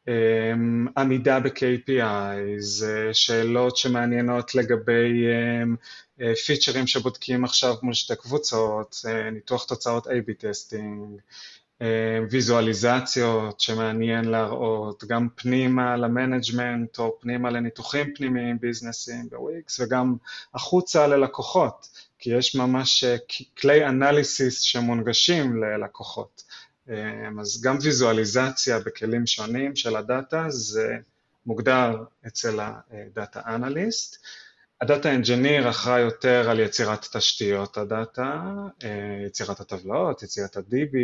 אמ, 0.08 0.88
עמידה 0.98 1.40
ב-KPI, 1.40 2.38
שאלות 3.14 3.78
שמעניינות 3.78 4.56
לגבי 4.56 5.26
פיצ'רים 6.46 6.82
אמ, 6.82 6.88
שבודקים 6.88 7.44
עכשיו 7.44 7.76
מול 7.82 7.94
שתי 7.94 8.16
קבוצות, 8.16 9.06
אה, 9.08 9.30
ניתוח 9.30 9.66
תוצאות 9.66 10.08
A-B 10.08 10.34
testing, 10.38 11.04
אמ, 11.04 11.18
ויזואליזציות 12.30 13.60
שמעניין 13.60 14.26
להראות, 14.26 15.04
גם 15.04 15.28
פנימה 15.36 15.98
ל 15.98 16.07
management 16.07 17.00
או 17.00 17.18
פנימה 17.22 17.50
לניתוחים 17.50 18.14
פנימיים, 18.16 18.60
ביזנסים 18.60 19.30
בוויקס, 19.30 19.80
וגם 19.80 20.16
החוצה 20.54 21.08
ללקוחות, 21.08 21.88
כי 22.20 22.30
יש 22.30 22.56
ממש 22.56 23.04
אה, 23.04 23.16
כלי 23.58 23.86
analysis 23.86 24.60
שמונגשים 24.60 25.64
ללקוחות. 25.64 26.44
אמ, 26.90 27.40
אז 27.40 27.62
גם 27.62 27.78
ויזואליזציה 27.82 28.80
בכלים 28.80 29.26
שונים 29.28 29.76
של 29.76 29.96
ה 29.96 30.06
data 30.06 30.46
זה 30.50 30.98
מוגדר 31.46 32.04
אצל 32.28 32.60
ה 32.60 32.76
data 32.76 33.42
analyst. 33.46 34.26
ה 34.82 34.88
data 34.88 35.16
engineer 35.16 35.70
אחראי 35.70 36.02
יותר 36.02 36.50
על 36.50 36.60
יצירת 36.60 37.06
תשתיות 37.12 37.78
ה 37.78 37.89
data, 37.89 38.44
אה, 38.84 39.24
יצירת 39.26 39.60
הטבלאות, 39.60 40.24
יצירת 40.24 40.58
ה-DB 40.58 40.96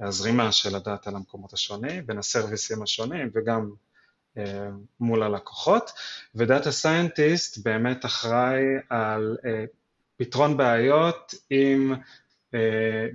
והזרימה 0.00 0.52
של 0.52 0.76
ה 0.76 0.83
data 0.83 1.10
למקומות 1.10 1.52
השונים, 1.52 2.06
בין 2.06 2.18
הסרוויסים 2.18 2.82
השונים 2.82 3.30
וגם 3.34 3.70
אה, 4.38 4.68
מול 5.00 5.22
הלקוחות, 5.22 5.90
ו 6.34 6.42
data 6.42 6.72
scientist 6.72 7.58
באמת 7.58 8.04
אחראי 8.04 8.62
על 8.88 9.36
אה, 9.44 9.64
פתרון 10.16 10.56
בעיות 10.56 11.34
עם 11.50 11.94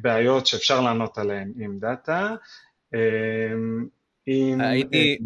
בעיות 0.01 0.47
שאפשר 0.47 0.81
לענות 0.81 1.17
עליהן 1.17 1.53
עם 1.57 1.79
data. 1.79 2.35
עם... 4.25 4.61
הייתי, 4.61 5.17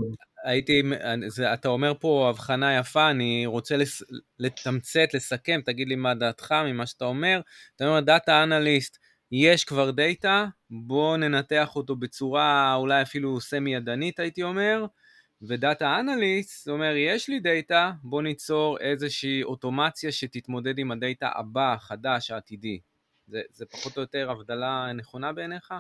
הייתי, 0.46 0.82
זה, 1.28 1.54
אתה 1.54 1.68
אומר 1.68 1.94
פה 2.00 2.28
הבחנה 2.30 2.78
יפה, 2.78 3.10
אני 3.10 3.46
רוצה 3.46 3.78
לס, 3.78 4.04
לתמצת, 4.40 5.14
לסכם, 5.14 5.62
תגיד 5.66 5.88
לי 5.88 5.96
מה 5.96 6.14
דעתך 6.14 6.56
ממה 6.66 6.86
שאתה 6.86 7.06
אומר. 7.06 7.42
אתה 7.76 7.88
אומר, 7.88 8.00
data 8.00 8.44
analyst, 8.44 8.98
יש 9.32 9.64
כבר 9.64 9.92
data, 9.92 10.46
בוא 10.70 11.18
ננתח 11.18 11.76
אותו 11.76 11.96
בצורה 11.96 12.76
אולי 12.76 13.02
אפילו 13.02 13.42
סמי 13.42 13.76
ידנית 13.76 14.20
הייתי 14.20 14.44
אומר, 14.44 14.86
ו 15.42 15.53
data 15.53 16.00
analyst, 16.00 16.66
זאת 16.66 16.74
אומרת, 16.74 16.96
יש 16.98 17.30
לי 17.30 17.40
data, 17.40 17.92
בוא 18.04 18.22
ניצור 18.22 18.80
איזושהי 18.80 19.44
אוטומציה 19.44 20.12
שתתמודד 20.12 20.80
עם 20.80 20.92
ה 20.92 21.00
data 21.00 21.30
הבא, 21.36 21.74
החדש, 21.74 22.32
העתידי. 22.32 22.80
זה, 23.28 23.42
זה 23.50 23.66
פחות 23.66 23.98
או 23.98 24.02
יותר 24.02 24.32
הבדלה 24.32 24.92
נכונה 24.94 25.34
בעיניך? 25.34 25.74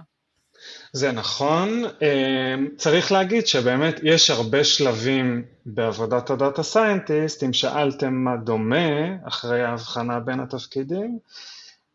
זה 0.93 1.11
נכון, 1.11 1.83
אמ, 2.01 2.67
צריך 2.77 3.11
להגיד 3.11 3.47
שבאמת 3.47 3.99
יש 4.03 4.29
הרבה 4.29 4.63
שלבים 4.63 5.45
בעבודת 5.65 6.29
ה 6.29 6.36
data 6.36 6.63
scientist, 6.63 7.43
אם 7.43 7.53
שאלתם 7.53 8.13
מה 8.13 8.37
דומה 8.37 9.27
אחרי 9.27 9.63
ההבחנה 9.63 10.19
בין 10.19 10.39
התפקידים, 10.39 11.19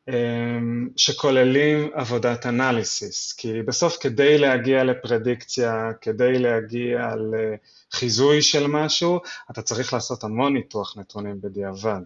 אמ, 0.08 0.88
שכוללים 0.96 1.90
עבודת 1.94 2.46
אנליסיס, 2.46 3.32
כי 3.32 3.62
בסוף 3.62 3.96
כדי 4.00 4.38
להגיע 4.38 4.84
לפרדיקציה, 4.84 5.90
כדי 6.00 6.38
להגיע 6.38 7.14
לחיזוי 7.32 8.42
של 8.42 8.66
משהו, 8.66 9.20
אתה 9.50 9.62
צריך 9.62 9.92
לעשות 9.92 10.24
המון 10.24 10.54
ניתוח 10.54 10.96
נתונים 10.98 11.40
בדיעבד. 11.40 12.02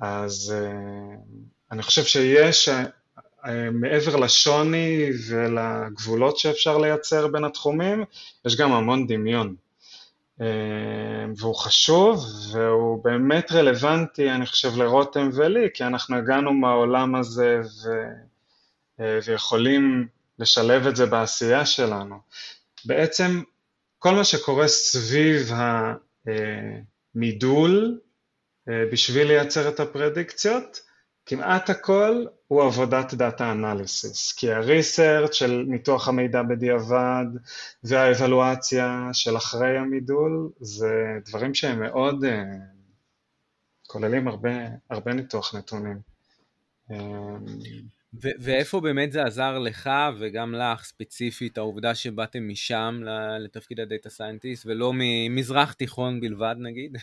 אז 0.00 0.54
אמ, 0.56 1.16
אני 1.72 1.82
חושב 1.82 2.04
שיש, 2.04 2.68
מעבר 3.72 4.16
לשוני 4.16 5.10
ולגבולות 5.28 6.38
שאפשר 6.38 6.78
לייצר 6.78 7.26
בין 7.26 7.44
התחומים, 7.44 8.04
יש 8.44 8.56
גם 8.56 8.72
המון 8.72 9.06
דמיון. 9.06 9.54
אה, 10.40 10.46
והוא 11.36 11.54
חשוב, 11.54 12.24
והוא 12.52 13.04
באמת 13.04 13.52
רלוונטי, 13.52 14.30
אני 14.30 14.46
חושב, 14.46 14.76
לרותם 14.76 15.30
ולי, 15.32 15.68
כי 15.74 15.84
אנחנו 15.84 16.16
הגענו 16.16 16.52
מהעולם 16.52 17.14
הזה 17.14 17.60
ו... 17.60 17.88
אה, 19.00 19.18
ויכולים 19.24 20.08
לשלב 20.38 20.86
את 20.86 20.96
זה 20.96 21.06
בעשייה 21.06 21.66
שלנו. 21.66 22.16
בעצם 22.84 23.42
כל 23.98 24.14
מה 24.14 24.24
שקורה 24.24 24.68
סביב 24.68 25.50
המידול 27.14 28.00
בשביל 28.66 29.26
לייצר 29.26 29.68
את 29.68 29.80
הפרדיקציות, 29.80 30.80
כמעט 31.28 31.70
הכל 31.70 32.24
הוא 32.48 32.62
עבודת 32.62 33.14
דאטה 33.14 33.52
אנליסיס, 33.52 34.32
כי 34.32 34.52
הריסרצ' 34.52 35.34
של 35.34 35.64
ניתוח 35.66 36.08
המידע 36.08 36.42
בדיעבד 36.42 37.26
והאבלואציה 37.84 39.08
של 39.12 39.36
אחרי 39.36 39.78
המידול 39.78 40.50
זה 40.60 41.18
דברים 41.24 41.54
שהם 41.54 41.80
מאוד 41.80 42.24
uh, 42.24 42.28
כוללים 43.86 44.28
הרבה, 44.28 44.50
הרבה 44.90 45.12
ניתוח 45.12 45.54
נתונים. 45.54 45.98
Uh, 46.90 46.94
ו- 48.22 48.38
ואיפה 48.40 48.80
באמת 48.80 49.12
זה 49.12 49.24
עזר 49.24 49.58
לך 49.58 49.90
וגם 50.18 50.54
לך 50.54 50.84
ספציפית, 50.84 51.58
העובדה 51.58 51.94
שבאתם 51.94 52.48
משם 52.48 53.00
לתפקיד 53.40 53.80
הדאטה 53.80 54.10
סיינטיסט 54.10 54.66
ולא 54.66 54.92
ממזרח 54.94 55.72
תיכון 55.72 56.20
בלבד 56.20 56.56
נגיד? 56.58 56.96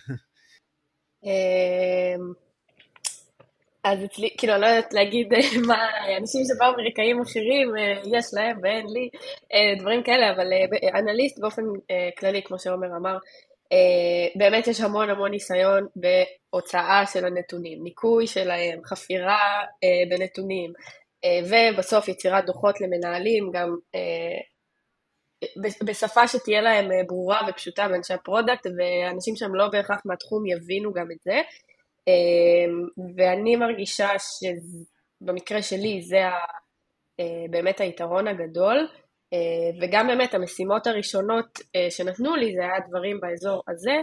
אז 3.85 4.03
אצלי, 4.05 4.29
כאילו, 4.37 4.57
לא 4.57 4.65
יודעת 4.65 4.93
להגיד 4.93 5.27
מה 5.67 5.87
אנשים 6.17 6.41
שבאו 6.45 6.83
מרקעים 6.83 7.21
אחרים, 7.21 7.77
אה, 7.77 8.17
יש 8.17 8.25
להם 8.33 8.59
ואין 8.63 8.85
לי, 8.87 9.09
אה, 9.53 9.79
דברים 9.79 10.03
כאלה, 10.03 10.31
אבל 10.31 10.53
אה, 10.53 10.99
אנליסט 10.99 11.39
באופן 11.39 11.61
כללי, 12.19 12.41
כמו 12.43 12.59
שעומר 12.59 12.87
אמר, 12.97 13.17
באמת 14.35 14.67
יש 14.67 14.81
המון 14.81 15.09
המון 15.09 15.31
ניסיון 15.31 15.87
בהוצאה 15.95 17.03
של 17.13 17.25
הנתונים, 17.25 17.83
ניקוי 17.83 18.27
שלהם, 18.27 18.79
חפירה 18.85 19.63
בנתונים, 20.09 20.73
ובסוף 21.49 22.07
יצירת 22.07 22.45
דוחות 22.45 22.81
למנהלים, 22.81 23.51
גם 23.53 23.75
בשפה 25.85 26.27
שתהיה 26.27 26.61
להם 26.61 26.89
ברורה 27.07 27.41
ופשוטה 27.49 27.87
באנשי 27.87 28.13
ה 28.13 28.19
product, 28.19 28.67
ואנשים 28.77 29.35
שהם 29.35 29.55
לא 29.55 29.67
בהכרח 29.67 30.01
מהתחום 30.05 30.45
יבינו 30.45 30.93
גם 30.93 31.11
את 31.11 31.21
זה. 31.23 31.41
אמ, 32.07 32.87
ואני 33.17 33.55
מרגישה 33.55 34.09
שבמקרה 34.19 35.61
שלי 35.61 36.01
זה 36.01 36.21
באמת 37.49 37.81
היתרון 37.81 38.27
הגדול, 38.27 38.87
אה, 39.33 39.79
וגם 39.81 40.07
באמת 40.07 40.33
המשימות 40.33 40.87
הראשונות 40.87 41.59
אה, 41.75 41.91
שנתנו 41.91 42.35
לי 42.35 42.53
זה 42.55 42.61
היה 42.61 42.79
דברים 42.89 43.19
באזור 43.21 43.63
הזה, 43.67 43.95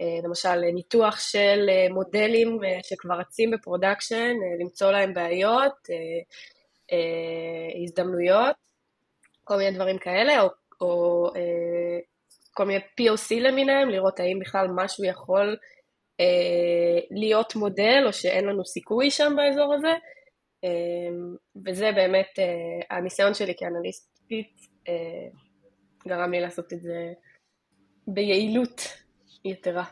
אה, 0.00 0.18
למשל 0.24 0.60
ניתוח 0.74 1.20
של 1.20 1.66
מודלים 1.90 2.58
שכבר 2.82 3.14
רצים 3.14 3.50
ב 3.50 3.57
production, 3.57 4.32
למצוא 4.60 4.92
להם 4.92 5.14
בעיות, 5.14 5.88
הזדמנויות, 7.84 8.56
כל 9.44 9.56
מיני 9.56 9.76
דברים 9.76 9.98
כאלה, 9.98 10.42
או, 10.42 10.48
או 10.80 11.26
כל 12.54 12.64
מיני 12.64 12.80
POC 12.80 13.40
למיניהם, 13.40 13.88
לראות 13.88 14.20
האם 14.20 14.38
בכלל 14.38 14.66
משהו 14.74 15.04
יכול 15.04 15.46
אה, 15.46 15.56
להיות 17.10 17.56
מודל, 17.56 18.02
או 18.06 18.12
שאין 18.12 18.44
לנו 18.44 18.64
סיכוי 18.64 19.10
שם 19.10 19.32
באזור 19.36 19.74
הזה, 19.74 19.92
אה, 20.64 20.70
וזה 21.66 21.90
באמת, 21.94 22.38
אה, 22.38 22.96
הניסיון 22.96 23.34
שלי 23.34 23.54
כאנליסטית 23.56 24.72
גרם 26.08 26.30
לי 26.30 26.40
לעשות 26.40 26.72
את 26.72 26.80
זה 26.80 27.12
ביעילות 28.06 28.82
יתרה. 29.44 29.84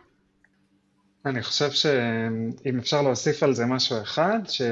אני 1.26 1.42
חושב 1.42 1.70
שאם 1.70 2.78
אפשר 2.78 3.02
להוסיף 3.02 3.42
על 3.42 3.54
זה 3.54 3.66
משהו 3.66 4.02
אחד, 4.02 4.38
ש... 4.48 4.62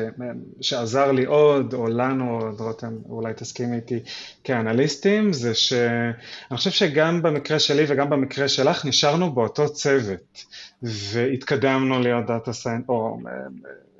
שעזר 0.61 1.13
לי 1.13 1.25
עוד, 1.25 1.75
או 1.75 1.89
לנו, 1.89 2.41
עוד 2.41 2.61
רותם, 2.61 2.97
אולי 3.09 3.33
תסכים 3.35 3.73
איתי 3.73 4.01
כאנליסטים, 4.45 5.33
זה 5.33 5.55
שאני 5.55 6.57
חושב 6.57 6.71
שגם 6.71 7.23
במקרה 7.23 7.59
שלי 7.59 7.85
וגם 7.89 8.11
במקרה 8.11 8.49
שלך 8.49 8.85
נשארנו 8.85 9.33
באותו 9.33 9.73
צוות, 9.73 10.45
והתקדמנו 10.83 12.01
להיות 12.01 12.27
data 12.27 12.53
scient, 12.53 12.89
או 12.89 13.19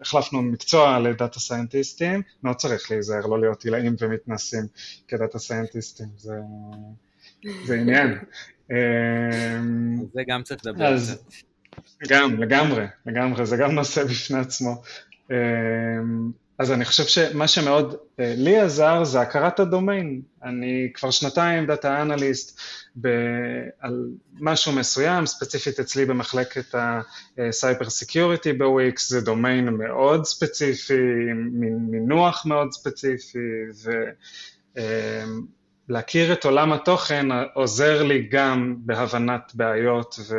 החלפנו 0.01 0.43
מקצוע 0.43 0.99
ל 0.99 1.07
data 1.07 1.41
סיינטיסטים, 1.41 2.23
מאוד 2.43 2.57
צריך 2.57 2.91
להיזהר, 2.91 3.27
לא 3.27 3.41
להיות 3.41 3.65
עילאים 3.65 3.95
ומתנשאים 3.99 4.65
כ 5.09 5.19
data 5.19 5.39
סיינטיסטים, 5.39 6.09
זה, 6.17 6.35
זה 7.67 7.75
עניין. 7.75 8.19
זה 10.15 10.23
גם 10.29 10.43
צריך 10.43 10.67
לדבר 10.67 10.85
על 10.85 10.99
זה. 10.99 11.17
גם, 12.09 12.43
לגמרי, 12.43 12.85
לגמרי, 13.07 13.47
זה 13.47 13.57
גם 13.57 13.71
נושא 13.71 14.05
בפני 14.05 14.39
עצמו. 14.39 14.83
אמ, 15.31 16.31
אז 16.59 16.73
אני 16.73 16.85
חושב 16.85 17.05
שמה 17.05 17.49
שמאוד 17.49 17.97
אה, 18.21 18.35
לי 18.37 18.59
עזר 18.59 19.05
זה 19.05 19.21
הכרת 19.21 19.61
הדומיין. 19.61 20.23
אני 20.43 20.91
כבר 20.95 21.11
שנתיים 21.11 21.67
data 21.67 22.03
analyst 22.03 22.61
על 23.81 24.09
משהו 24.41 24.73
מסוים, 24.73 25.27
ספציפית 25.27 25.81
אצלי 25.81 26.05
במחלקת 26.05 26.75
ה 27.39 27.48
cyber 27.48 27.91
security 27.91 28.53
ב 28.53 28.64
Wix, 28.64 29.09
זה 29.09 29.21
דומיין 29.21 29.69
מאוד 29.69 30.25
ספציפי, 30.25 31.33
מינוח 31.91 32.47
מאוד 32.47 32.73
ספציפי, 32.73 33.39
ולהכיר 35.89 36.29
אמ, 36.29 36.33
את 36.33 36.45
עולם 36.45 36.73
התוכן 36.73 37.27
עוזר 37.55 38.03
לי 38.03 38.29
גם 38.31 38.77
בהבנת 38.79 39.53
בעיות 39.55 40.19
ו... 40.29 40.35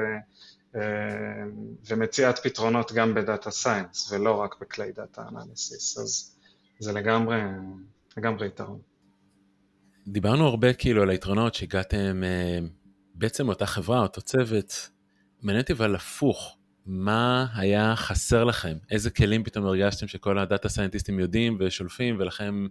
אה, 0.75 0.81
ומציאת 1.89 2.39
פתרונות 2.39 2.91
גם 2.91 3.13
ב 3.13 3.21
data 3.21 3.51
science 3.51 4.11
ולא 4.11 4.41
רק 4.41 4.55
בכלי 4.61 4.91
data 4.91 5.21
analysis, 5.29 5.97
אז 5.97 6.35
זה 6.79 6.91
לגמרי, 6.91 7.41
לגמרי 8.17 8.47
יתרון. 8.47 8.79
דיברנו 10.07 10.47
הרבה 10.47 10.73
כאילו 10.73 11.01
על 11.01 11.09
היתרונות 11.09 11.53
שהגעתם 11.53 12.23
אה, 12.23 12.59
בעצם 13.15 13.45
מאותה 13.45 13.65
חברה, 13.65 14.01
אותו 14.01 14.21
צוות. 14.21 14.89
מעניין 15.41 15.61
אותי 15.61 15.73
אבל 15.73 15.95
הפוך, 15.95 16.57
מה 16.85 17.47
היה 17.55 17.95
חסר 17.95 18.43
לכם? 18.43 18.77
איזה 18.91 19.09
כלים 19.09 19.43
פתאום 19.43 19.65
הרגשתם 19.65 20.07
שכל 20.07 20.39
הדאטה 20.39 20.69
סיינטיסטים 20.69 21.19
יודעים 21.19 21.57
ושולפים 21.59 22.15
ולכם 22.19 22.67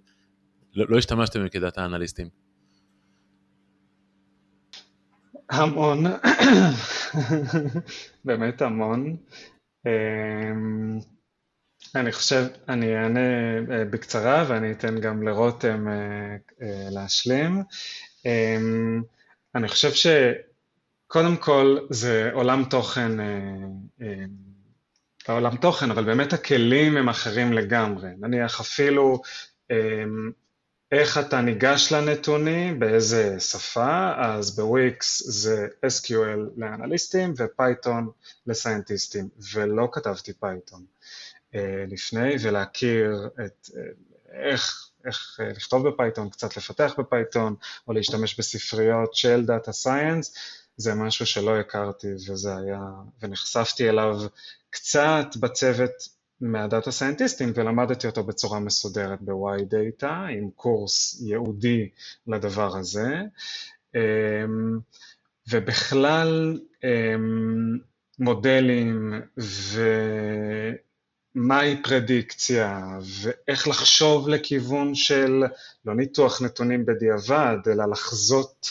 לא, 0.75 0.87
לא 0.89 0.99
השתמשתם 0.99 1.49
כדאטה 1.49 1.85
אנליסטים? 1.85 2.29
המון, 5.51 6.05
באמת 8.25 8.63
המון. 8.63 9.17
אמ, 9.87 10.99
אני 11.95 12.13
חושב, 12.13 12.47
אני 12.69 12.97
אענה 12.97 13.21
אה, 13.71 13.85
בקצרה 13.85 14.45
ואני 14.49 14.73
אתן 14.73 15.01
גם 15.01 15.23
לרותם 15.23 15.89
אה, 15.89 16.37
אה, 16.63 16.89
להשלים. 16.91 17.63
אמ, 18.27 19.03
אני 19.55 19.69
חושב 19.69 19.91
שקודם 19.93 21.37
כל 21.37 21.79
זה 21.91 22.31
עולם 22.33 22.65
תוכן, 22.71 23.13
לא 25.29 25.35
עולם 25.35 25.57
תוכן, 25.57 25.91
אבל 25.91 26.05
באמת 26.05 26.33
הכלים 26.33 26.97
הם 26.97 27.09
אחרים 27.09 27.53
לגמרי. 27.53 28.11
נניח 28.21 28.61
אפילו 28.61 29.23
אמ, 29.71 30.31
איך 30.93 31.19
אתה 31.19 31.41
ניגש 31.41 31.93
לנתונים, 31.93 32.79
באיזה 32.79 33.41
שפה, 33.41 34.13
אז 34.17 34.57
בוויקס 34.57 35.23
זה 35.27 35.67
SQL 35.87 36.39
לאנליסטים 36.57 37.35
ו 37.37 37.48
Python 37.48 38.11
לסיינטיסטים, 38.47 39.29
ולא 39.53 39.89
כתבתי 39.93 40.33
Python 40.33 40.85
אה, 41.55 41.85
לפני, 41.89 42.35
ולהכיר 42.43 43.29
את 43.47 43.71
אה, 43.77 43.83
איך, 44.33 44.91
איך 45.05 45.41
אה, 45.43 45.49
לכתוב 45.49 45.89
ב 45.89 45.94
Python, 45.94 46.31
קצת 46.31 46.57
לפתח 46.57 46.95
ב 46.99 47.06
Python, 47.06 47.55
או 47.89 47.93
להשתמש 47.93 48.39
בספריות 48.39 49.15
של 49.15 49.47
data 49.47 49.73
science, 49.73 50.35
זה 50.77 50.95
משהו 50.95 51.27
שלא 51.27 51.59
הכרתי 51.59 52.15
וזה 52.15 52.57
היה, 52.57 52.81
ונחשפתי 53.23 53.89
אליו 53.89 54.21
קצת 54.71 55.27
בצוות 55.41 56.18
מה 56.41 56.58
data 56.58 56.91
סיינטיסטים 56.91 57.53
ולמדתי 57.55 58.07
אותו 58.07 58.25
בצורה 58.25 58.61
מסודרת 58.61 59.19
ב-YDATA 59.21 60.07
עם 60.07 60.51
קורס 60.57 61.23
ייעודי 61.27 61.89
לדבר 62.27 62.77
הזה. 62.77 63.23
אמ, 63.95 64.79
ובכלל 65.51 66.61
אמ, 66.85 67.79
מודלים 68.19 69.23
ומהי 71.35 71.83
פרדיקציה 71.83 72.83
ואיך 73.23 73.69
לחשוב 73.69 74.29
לכיוון 74.29 74.95
של 74.95 75.43
לא 75.85 75.95
ניתוח 75.95 76.43
נתונים 76.43 76.87
בדיעבד 76.87 77.57
אלא 77.67 77.85
לחזות 77.91 78.71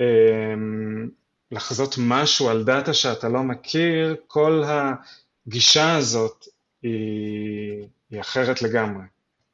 אמ, 0.00 1.08
לחזות 1.52 1.94
משהו 1.98 2.48
על 2.48 2.64
דאטה 2.64 2.94
שאתה 2.94 3.28
לא 3.28 3.42
מכיר, 3.42 4.16
כל 4.26 4.62
הגישה 4.66 5.96
הזאת 5.96 6.44
היא, 6.82 7.88
היא 8.10 8.20
אחרת 8.20 8.62
לגמרי. 8.62 9.04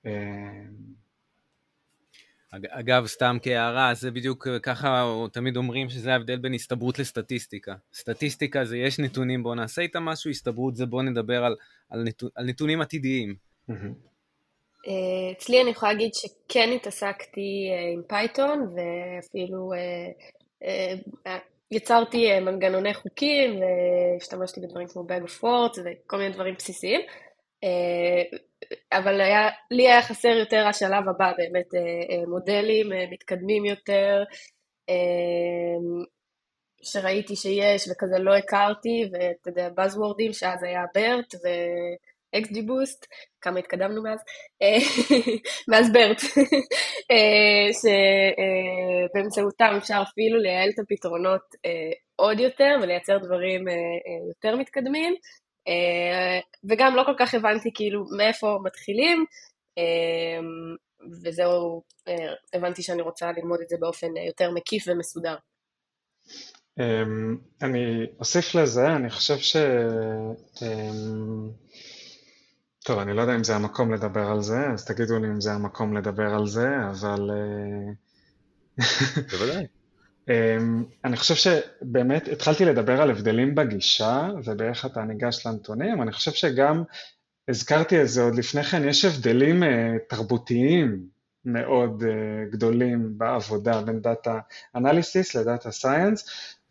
אה, 0.06 0.12
אגב, 2.52 3.06
סתם 3.06 3.36
כהערה, 3.42 3.94
זה 3.94 4.10
בדיוק 4.10 4.48
ככה 4.62 5.14
תמיד 5.32 5.56
אומרים 5.56 5.88
שזה 5.88 6.12
ההבדל 6.12 6.36
בין 6.36 6.54
הסתברות 6.54 6.98
לסטטיסטיקה. 6.98 7.74
סטטיסטיקה 7.94 8.64
זה 8.64 8.76
יש 8.76 8.98
נתונים, 8.98 9.42
בואו 9.42 9.54
נעשה 9.54 9.82
איתם 9.82 10.02
משהו, 10.02 10.30
הסתברות 10.30 10.76
זה 10.76 10.86
בואו 10.86 11.02
נדבר 11.02 11.44
על, 11.44 11.56
על, 11.90 12.02
נתון, 12.02 12.28
על 12.34 12.46
נתונים 12.46 12.80
עתידיים. 12.80 13.34
אה, 13.70 15.32
אצלי 15.32 15.62
אני 15.62 15.70
יכולה 15.70 15.92
להגיד 15.92 16.10
שכן 16.14 16.68
התעסקתי 16.74 17.68
אה, 17.70 17.92
עם 17.94 18.02
Python, 18.08 18.74
ואפילו 18.76 19.72
יצרתי 21.70 22.30
אה, 22.32 22.40
מנגנוני 22.40 22.94
חוקים 22.94 23.60
והשתמשתי 23.60 24.60
בדברים 24.60 24.88
כמו 24.88 25.02
bag 25.02 25.28
of 25.28 25.44
וכל 25.84 26.16
מיני 26.16 26.34
דברים 26.34 26.54
בסיסיים. 26.54 27.00
אה, 27.64 28.38
אבל 28.92 29.20
היה, 29.20 29.48
לי 29.70 29.88
היה 29.88 30.02
חסר 30.02 30.28
יותר 30.28 30.66
השלב 30.66 31.08
הבא, 31.08 31.32
באמת 31.36 31.74
אה, 31.74 32.26
מודלים 32.26 32.86
מתקדמים 33.10 33.64
יותר, 33.64 34.22
שראיתי 36.82 37.36
שיש 37.36 37.88
וכזה 37.88 38.18
לא 38.18 38.36
הכרתי, 38.36 39.10
ואתה 39.12 39.50
יודע, 39.50 39.68
Buzzword 39.68 40.15
ים, 40.15 40.32
שאז 40.32 40.62
היה 40.62 40.82
BERT 40.96 41.36
ו 41.36 41.48
XG 42.44 42.62
בוסט, 42.66 43.06
כמה 43.40 43.58
התקדמנו 43.58 44.02
מאז, 44.02 44.18
מאז 45.70 45.92
ברט, 45.92 46.20
שבאמצעותם 49.12 49.74
אפשר 49.78 50.02
אפילו 50.10 50.38
לייעל 50.38 50.68
את 50.74 50.78
הפתרונות 50.78 51.42
עוד 52.16 52.40
יותר 52.40 52.76
ולייצר 52.82 53.18
דברים 53.18 53.64
יותר 54.28 54.56
מתקדמים. 54.56 55.14
וגם 56.70 56.96
לא 56.96 57.02
כל 57.06 57.14
כך 57.18 57.34
הבנתי 57.34 57.70
כאילו 57.74 58.04
מאיפה 58.16 58.58
מתחילים, 58.64 59.24
וזהו, 61.24 61.82
הבנתי 62.54 62.82
שאני 62.82 63.02
רוצה 63.02 63.32
ללמוד 63.32 63.60
את 63.62 63.68
זה 63.68 63.76
באופן 63.80 64.16
יותר 64.26 64.50
מקיף 64.50 64.84
ומסודר. 64.88 65.36
אמ, 66.80 67.36
אני 67.62 68.06
אוסיף 68.20 68.54
לזה, 68.54 68.86
אני 68.86 69.10
חושב 69.10 69.36
ש... 69.36 69.56
טוב, 72.86 72.98
אני 72.98 73.12
לא 73.12 73.20
יודע 73.20 73.34
אם 73.34 73.44
זה 73.44 73.56
המקום 73.56 73.94
לדבר 73.94 74.26
על 74.26 74.42
זה, 74.42 74.66
אז 74.72 74.84
תגידו 74.84 75.18
לי 75.18 75.28
אם 75.28 75.40
זה 75.40 75.52
המקום 75.52 75.96
לדבר 75.96 76.34
על 76.34 76.46
זה, 76.46 76.68
אבל... 76.90 77.30
אה, 77.30 77.92
בוודאי. 79.30 79.66
אמ, 80.28 80.84
אני 81.04 81.16
חושב 81.16 81.34
שבאמת 81.34 82.28
התחלתי 82.28 82.64
לדבר 82.64 83.02
על 83.02 83.10
הבדלים 83.10 83.54
בגישה 83.54 84.28
ובאיך 84.44 84.86
אתה 84.86 85.02
ניגש 85.02 85.46
לנתונים, 85.46 86.02
אני 86.02 86.12
חושב 86.12 86.30
שגם 86.32 86.82
הזכרתי 87.48 88.02
את 88.02 88.08
זה 88.08 88.22
עוד 88.22 88.34
לפני 88.34 88.64
כן, 88.64 88.88
יש 88.88 89.04
הבדלים 89.04 89.62
אה, 89.62 89.92
תרבותיים 90.08 91.06
מאוד 91.44 92.02
אה, 92.02 92.50
גדולים 92.50 93.18
בעבודה 93.18 93.82
בין 93.82 94.00
דאטה 94.00 94.38
אנליסיס 94.74 95.34
לדאטה 95.34 95.70
סייאנס, 95.70 96.28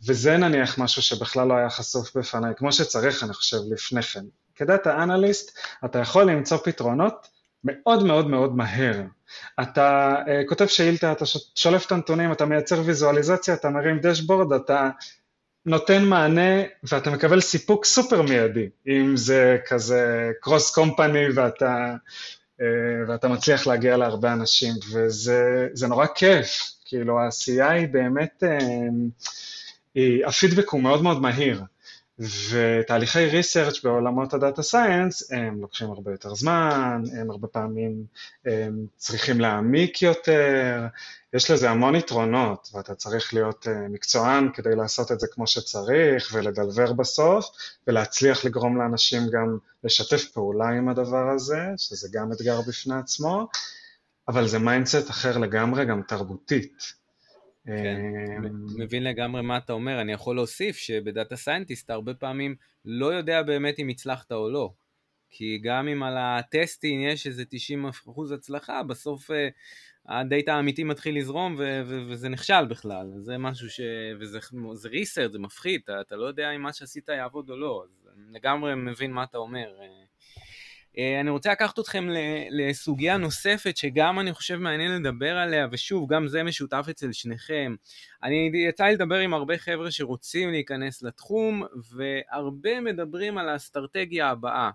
וזה 0.07 0.37
נניח 0.37 0.79
משהו 0.79 1.01
שבכלל 1.01 1.47
לא 1.47 1.53
היה 1.53 1.69
חשוף 1.69 2.17
בפניי, 2.17 2.53
כמו 2.57 2.71
שצריך 2.71 3.23
אני 3.23 3.33
חושב 3.33 3.57
לפני 3.71 4.01
כן. 4.01 4.25
כדאטה 4.55 5.03
אנליסט 5.03 5.57
אתה 5.85 5.99
יכול 5.99 6.23
למצוא 6.23 6.57
פתרונות 6.57 7.27
מאוד 7.65 8.03
מאוד 8.03 8.27
מאוד 8.27 8.55
מהר. 8.55 9.01
אתה 9.61 10.15
uh, 10.25 10.49
כותב 10.49 10.65
שאילתה, 10.65 11.11
אתה 11.11 11.25
שולף 11.55 11.85
את 11.85 11.91
הנתונים, 11.91 12.31
אתה 12.31 12.45
מייצר 12.45 12.81
ויזואליזציה, 12.85 13.53
אתה 13.53 13.69
מרים 13.69 13.99
דשבורד, 13.99 14.53
אתה 14.53 14.89
נותן 15.65 16.03
מענה 16.03 16.63
ואתה 16.83 17.09
מקבל 17.09 17.41
סיפוק 17.41 17.85
סופר 17.85 18.21
מיידי, 18.21 18.69
אם 18.87 19.17
זה 19.17 19.57
כזה 19.67 20.31
קרוס 20.41 20.75
קומפני 20.75 21.25
ואתה, 21.35 21.95
uh, 22.59 22.63
ואתה 23.07 23.27
מצליח 23.27 23.67
להגיע 23.67 23.97
להרבה 23.97 24.33
אנשים, 24.33 24.73
וזה 24.93 25.87
נורא 25.87 26.05
כיף, 26.15 26.71
כאילו 26.85 27.19
העשייה 27.19 27.71
היא 27.71 27.87
באמת, 27.87 28.43
uh, 28.43 28.93
היא, 29.95 30.25
הפידבק 30.25 30.69
הוא 30.69 30.81
מאוד 30.81 31.03
מאוד 31.03 31.21
מהיר. 31.21 31.61
ותהליכי 32.19 33.25
ריסרצ' 33.25 33.83
בעולמות 33.83 34.33
הדאטה 34.33 34.61
סייאנס 34.61 35.31
הם 35.31 35.61
לוקחים 35.61 35.91
הרבה 35.91 36.11
יותר 36.11 36.35
זמן, 36.35 37.03
הם 37.19 37.31
הרבה 37.31 37.47
פעמים 37.47 38.05
הם 38.45 38.85
צריכים 38.97 39.39
להעמיק 39.39 40.01
יותר, 40.01 40.85
יש 41.33 41.51
לזה 41.51 41.69
המון 41.69 41.95
יתרונות 41.95 42.69
ואתה 42.73 42.95
צריך 42.95 43.33
להיות 43.33 43.67
אה, 43.67 43.87
מקצוען 43.89 44.49
כדי 44.53 44.75
לעשות 44.75 45.11
את 45.11 45.19
זה 45.19 45.27
כמו 45.31 45.47
שצריך 45.47 46.29
ולדלבר 46.33 46.93
בסוף 46.93 47.45
ולהצליח 47.87 48.45
לגרום 48.45 48.77
לאנשים 48.77 49.21
גם 49.31 49.57
לשתף 49.83 50.25
פעולה 50.25 50.69
עם 50.69 50.89
הדבר 50.89 51.29
הזה, 51.29 51.61
שזה 51.77 52.07
גם 52.11 52.31
אתגר 52.31 52.61
בפני 52.61 52.95
עצמו, 52.95 53.47
אבל 54.27 54.47
זה 54.47 54.59
mindset 54.59 55.09
אחר 55.09 55.37
לגמרי, 55.37 55.85
גם 55.85 56.01
תרבותית. 56.07 57.04
כן, 57.65 58.01
אמ, 58.37 58.65
מבין 58.77 59.03
לגמרי 59.03 59.41
מה 59.41 59.57
אתה 59.57 59.73
אומר, 59.73 60.01
אני 60.01 60.11
יכול 60.11 60.35
להוסיף 60.35 60.77
שב 60.77 61.02
data 61.02 61.35
scientist 61.35 61.89
הרבה 61.89 62.13
פעמים 62.13 62.55
לא 62.85 63.05
יודע 63.13 63.43
באמת 63.43 63.79
אם 63.79 63.89
הצלחת 63.89 64.31
או 64.31 64.49
לא. 64.49 64.73
כי 65.29 65.57
גם 65.63 65.87
אם 65.87 66.03
על 66.03 66.17
הטסטים 66.17 67.01
יש 67.01 67.27
איזה 67.27 67.43
90% 67.43 68.33
הצלחה, 68.35 68.83
בסוף 68.83 69.31
אה, 69.31 69.47
הדאטה 70.05 70.53
האמיתי 70.53 70.83
מתחיל 70.83 71.17
לזרום 71.17 71.55
ו- 71.59 71.81
ו- 71.85 72.03
וזה 72.09 72.29
נכשל 72.29 72.65
בכלל. 72.69 73.11
זה 73.17 73.37
משהו 73.37 73.69
ש... 73.69 73.79
וזה 74.19 74.39
research, 74.89 75.31
זה 75.31 75.39
מפחיד, 75.39 75.81
אתה, 75.83 76.01
אתה 76.01 76.15
לא 76.15 76.25
יודע 76.25 76.51
אם 76.51 76.61
מה 76.61 76.73
שעשית 76.73 77.09
יעבוד 77.09 77.49
או 77.49 77.55
לא. 77.57 77.83
אז 77.85 78.09
אני 78.17 78.33
לגמרי 78.33 78.75
מבין 78.75 79.11
מה 79.11 79.23
אתה 79.23 79.37
אומר. 79.37 79.67
אה, 80.97 81.19
אני 81.19 81.29
רוצה 81.29 81.51
לקחת 81.51 81.79
אתכם 81.79 82.07
לסוגיה 82.49 83.17
נוספת 83.17 83.77
שגם 83.77 84.19
אני 84.19 84.33
חושב 84.33 84.55
מעניין 84.55 84.91
לדבר 85.01 85.37
עליה, 85.37 85.67
ושוב, 85.71 86.13
גם 86.13 86.27
זה 86.27 86.43
משותף 86.43 86.85
אצל 86.89 87.11
שניכם. 87.11 87.75
אני 88.23 88.51
יצא 88.69 88.83
לי 88.83 88.93
לדבר 88.93 89.15
עם 89.15 89.33
הרבה 89.33 89.57
חבר'ה 89.57 89.91
שרוצים 89.91 90.51
להיכנס 90.51 91.03
לתחום, 91.03 91.63
והרבה 91.95 92.81
מדברים 92.81 93.37
על 93.37 93.49
האסטרטגיה 93.49 94.29
הבאה. 94.29 94.69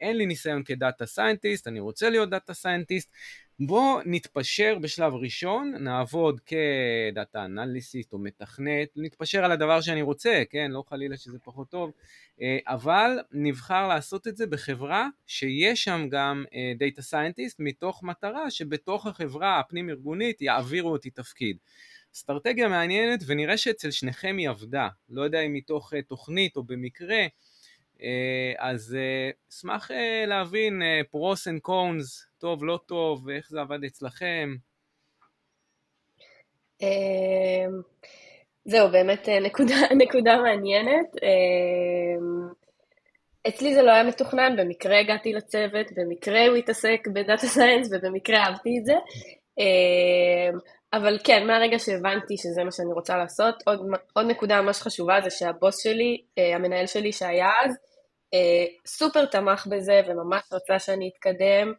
אין 0.00 0.16
לי 0.16 0.26
ניסיון 0.26 0.62
כ 0.64 0.78
data 0.78 1.06
scientist, 1.06 1.68
אני 1.68 1.80
רוצה 1.80 2.10
להיות 2.10 2.30
data 2.30 2.54
scientist, 2.54 3.12
בואו 3.60 4.00
נתפשר 4.06 4.76
בשלב 4.80 5.14
ראשון, 5.14 5.74
נעבוד 5.80 6.40
כ 6.40 6.75
data 6.75 7.44
analyst 7.44 8.12
או 8.12 8.18
מתכנת, 8.18 8.88
נתפשר 8.96 9.44
על 9.44 9.52
הדבר 9.52 9.80
שאני 9.80 10.02
רוצה, 10.02 10.42
כן, 10.50 10.70
לא 10.70 10.84
חלילה 10.88 11.16
שזה 11.16 11.38
פחות 11.38 11.70
טוב, 11.70 11.92
אה, 12.40 12.58
אבל 12.66 13.18
נבחר 13.32 13.88
לעשות 13.88 14.26
את 14.26 14.36
זה 14.36 14.46
בחברה 14.46 15.08
שיש 15.26 15.84
שם 15.84 16.08
גם 16.10 16.44
data 16.78 17.02
scientist 17.02 17.56
מתוך 17.60 18.02
מטרה 18.02 18.50
שבתוך 18.50 19.06
החברה 19.06 19.60
הפנים 19.60 19.90
ארגונית 19.90 20.42
יעבירו 20.42 20.92
אותי 20.92 21.10
תפקיד. 21.10 21.56
אסטרטגיה 22.16 22.68
מעניינת 22.68 23.20
ונראה 23.26 23.56
שאצל 23.56 23.90
שניכם 23.90 24.36
היא 24.38 24.48
עבדה, 24.48 24.88
לא 25.08 25.22
יודע 25.22 25.40
אם 25.40 25.54
מתוך 25.54 25.92
אה, 25.92 25.96
תוכנית 26.08 26.56
או 26.56 26.64
במקרה, 26.64 27.26
אז 28.58 28.96
אשמח 29.52 29.90
אה, 29.90 29.94
להבין 30.26 30.82
pros 31.10 31.48
and 31.48 31.60
cons, 31.60 32.26
טוב, 32.38 32.64
לא 32.64 32.78
טוב, 32.86 33.26
ואיך 33.26 33.48
זה 33.50 33.60
עבד 33.60 33.84
אצלכם. 33.84 34.54
זהו, 38.66 38.88
באמת 38.90 39.28
אה, 39.28 39.40
נקודה, 39.40 39.74
נקודה 40.04 40.36
מעניינת. 40.36 41.06
אה, 41.22 42.48
אצלי 43.48 43.74
זה 43.74 43.82
לא 43.82 43.90
היה 43.90 44.04
מתוכנן, 44.04 44.56
במקרה 44.56 44.98
הגעתי 45.00 45.32
לצוות, 45.32 45.86
במקרה 45.96 46.46
הוא 46.46 46.56
התעסק 46.56 47.08
בדאטה 47.12 47.46
סיינס 47.56 47.88
ובמקרה 47.92 48.38
אהבתי 48.38 48.78
את 48.78 48.84
זה. 48.84 48.94
אה, 50.96 51.00
אבל 51.00 51.18
כן, 51.24 51.46
מהרגע 51.46 51.78
שהבנתי 51.78 52.36
שזה 52.36 52.64
מה 52.64 52.72
שאני 52.72 52.92
רוצה 52.92 53.16
לעשות, 53.16 53.62
עוד, 53.66 53.80
עוד 54.12 54.26
נקודה 54.26 54.62
ממש 54.62 54.80
חשובה 54.80 55.20
זה 55.24 55.30
שהבוס 55.30 55.82
שלי, 55.82 56.22
המנהל 56.54 56.86
שלי 56.86 57.12
שהיה 57.12 57.50
אז, 57.64 57.76
סופר 58.86 59.24
תמך 59.24 59.66
בזה 59.70 60.00
וממש 60.08 60.42
רצה 60.52 60.78
שאני 60.78 61.10
אתקדם, 61.14 61.72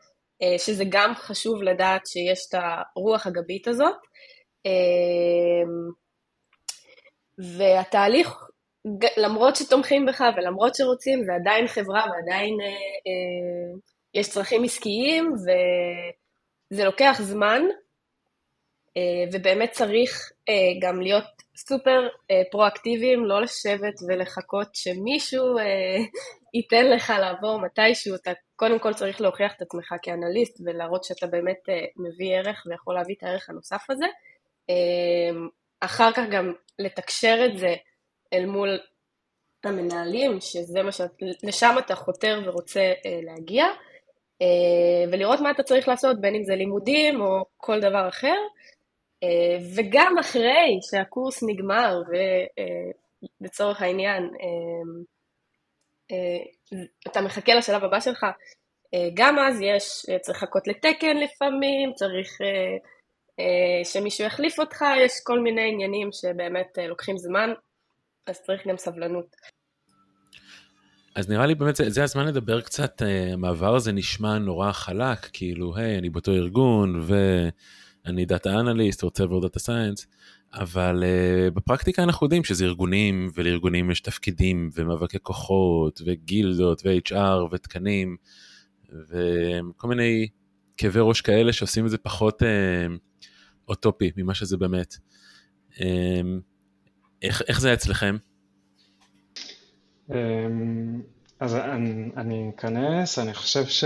שזה 0.58 0.84
גם 0.90 1.16
חשוב 1.16 1.64
לדעת 1.64 2.02
שיש 2.08 2.40
את 2.50 2.56
הרוח 2.96 3.28
הגבית 3.28 3.68
הזאת. 3.68 3.96
והתהליך, 7.38 8.48
למרות 9.18 9.56
שתומכים 9.56 10.06
בך 10.06 10.24
ולמרות 10.38 10.76
שרוצים, 10.76 11.24
זה 11.24 11.32
עדיין 11.34 11.68
חברה 11.68 12.06
ועדיין 12.12 12.58
אה, 12.62 12.68
אה, 12.68 13.80
יש 14.14 14.30
צרכים 14.30 14.64
עסקיים, 14.64 15.34
וזה 15.34 16.86
לוקח 16.86 17.18
זמן, 17.22 17.62
אה, 17.62 17.87
ובאמת 19.34 19.72
צריך 19.72 20.32
אה, 20.50 20.54
גם 20.82 21.02
להיות 21.02 21.24
סופר 21.58 22.08
אה, 22.32 22.42
פרואקטיביים, 22.52 23.26
לא 23.26 23.42
לשבת 23.42 23.94
ולחכות 24.08 24.68
שמישהו 24.76 25.58
אה, 25.58 25.98
ייתן 26.54 26.86
לך 26.90 27.14
לעבור 27.20 27.60
מתישהו, 27.60 28.16
אתה 28.16 28.32
קודם 28.56 28.80
כל 28.80 28.94
צריך 28.94 29.22
להוכיח 29.22 29.54
את 29.56 29.62
עצמך 29.62 29.94
כאנליסט 30.02 30.62
ולהראות 30.66 31.04
שאתה 31.04 31.28
באמת 31.28 31.70
אה, 31.70 31.86
מביא 31.98 32.36
ערך 32.36 32.64
ויכול 32.70 32.96
להביא 32.96 33.16
את 33.18 33.24
הערך 33.24 33.50
הנוסף 33.50 33.90
הזה. 33.90 34.06
אה, 34.70 35.40
אחר 35.80 36.12
כך 36.12 36.24
גם 36.32 36.54
לתקשר 36.80 37.46
את 37.46 37.58
זה 37.58 37.76
אל 38.34 38.46
מול 38.46 38.80
המנהלים, 39.64 40.42
שזה 40.42 40.84
מה 40.84 40.92
ש... 40.92 41.02
לשם 41.44 41.76
אתה 41.80 41.96
חותר 41.96 42.42
ורוצה 42.46 42.80
אה, 42.80 43.20
להגיע, 43.24 43.66
אה, 44.42 45.12
ולראות 45.12 45.40
מה 45.40 45.52
אתה 45.52 45.64
צריך 45.64 45.88
לעשות, 45.88 46.22
בין 46.22 46.36
אם 46.36 46.44
זה 46.44 46.56
לימודים 46.56 47.22
או 47.22 47.46
כל 47.58 47.80
דבר 47.80 48.08
אחר, 48.10 48.28
אה, 48.28 48.77
וגם 49.76 50.16
אחרי 50.20 50.80
שהקורס 50.82 51.44
נגמר, 51.44 52.02
ולצורך 53.42 53.82
אה, 53.82 53.88
העניין, 53.88 54.24
אה, 54.24 55.04
אה, 56.12 56.84
אתה 57.08 57.22
מחכה 57.22 57.56
לשלב 57.56 57.84
הבא 57.84 58.00
שלך, 58.00 58.26
אה, 58.94 59.10
גם 59.14 59.40
אז 59.40 59.62
יש, 59.62 60.06
צריך 60.22 60.38
לחכות 60.44 60.68
לתקן 60.68 61.18
לפעמים, 61.18 61.94
צריך... 61.94 62.42
אה, 62.42 62.78
אה, 63.40 63.86
שמישהו 63.86 64.26
יחליף 64.26 64.60
אותך, 64.60 64.86
יש 65.06 65.12
כל 65.24 65.40
מיני 65.40 65.70
עניינים 65.74 66.10
שבאמת 66.12 66.80
אה, 66.80 66.88
לוקחים 66.88 67.18
זמן, 67.18 67.50
אז 68.28 68.42
צריך 68.42 68.68
גם 68.68 68.78
סבלנות. 68.78 69.36
אז 71.16 71.30
נראה 71.30 71.46
לי 71.46 71.56
באמת 71.56 71.76
זה, 71.76 71.90
זה 71.90 72.04
הזמן 72.04 72.28
לדבר 72.28 72.62
קצת, 72.62 73.02
אה, 73.02 73.34
המעבר 73.34 73.76
הזה 73.76 73.92
נשמע 73.92 74.38
נורא 74.38 74.72
חלק, 74.72 75.20
כאילו, 75.34 75.76
היי, 75.76 75.98
אני 75.98 76.10
באותו 76.10 76.32
ארגון, 76.32 77.02
אני 78.08 78.26
data 78.26 78.60
analyst, 78.60 79.02
רוצה 79.04 79.24
לעבור 79.24 79.42
data 79.42 79.60
science, 79.60 80.08
אבל 80.54 81.04
אה, 81.04 81.52
בפרקטיקה 81.54 82.04
אנחנו 82.04 82.26
יודעים 82.26 82.44
שזה 82.44 82.66
ארגונים, 82.66 83.32
ולארגונים 83.36 83.92
יש 83.92 84.02
תפקידים, 84.02 84.70
ומאבקי 84.76 85.18
כוחות, 85.22 86.02
וגילדות, 86.06 86.82
ו-HR, 86.86 87.54
ותקנים, 87.54 88.18
וכל 88.90 89.88
מיני 89.88 90.28
כאבי 90.78 91.00
ראש 91.02 91.22
כאלה 91.22 91.54
שעושים 91.54 91.86
את 91.86 91.90
זה 91.90 91.98
פחות 91.98 92.42
uh, 92.42 92.46
אוטופי 93.68 94.12
ממה 94.18 94.34
שזה 94.34 94.58
באמת. 94.58 94.96
Um, 95.74 95.80
איך, 97.22 97.42
איך 97.48 97.62
זה 97.62 97.74
אצלכם? 97.74 98.18
Um, 100.10 100.14
אז 101.40 101.56
אני, 101.56 102.10
אני 102.18 102.52
אכנס, 102.56 103.20
אני 103.20 103.34
חושב 103.34 103.66
ש... 103.66 103.84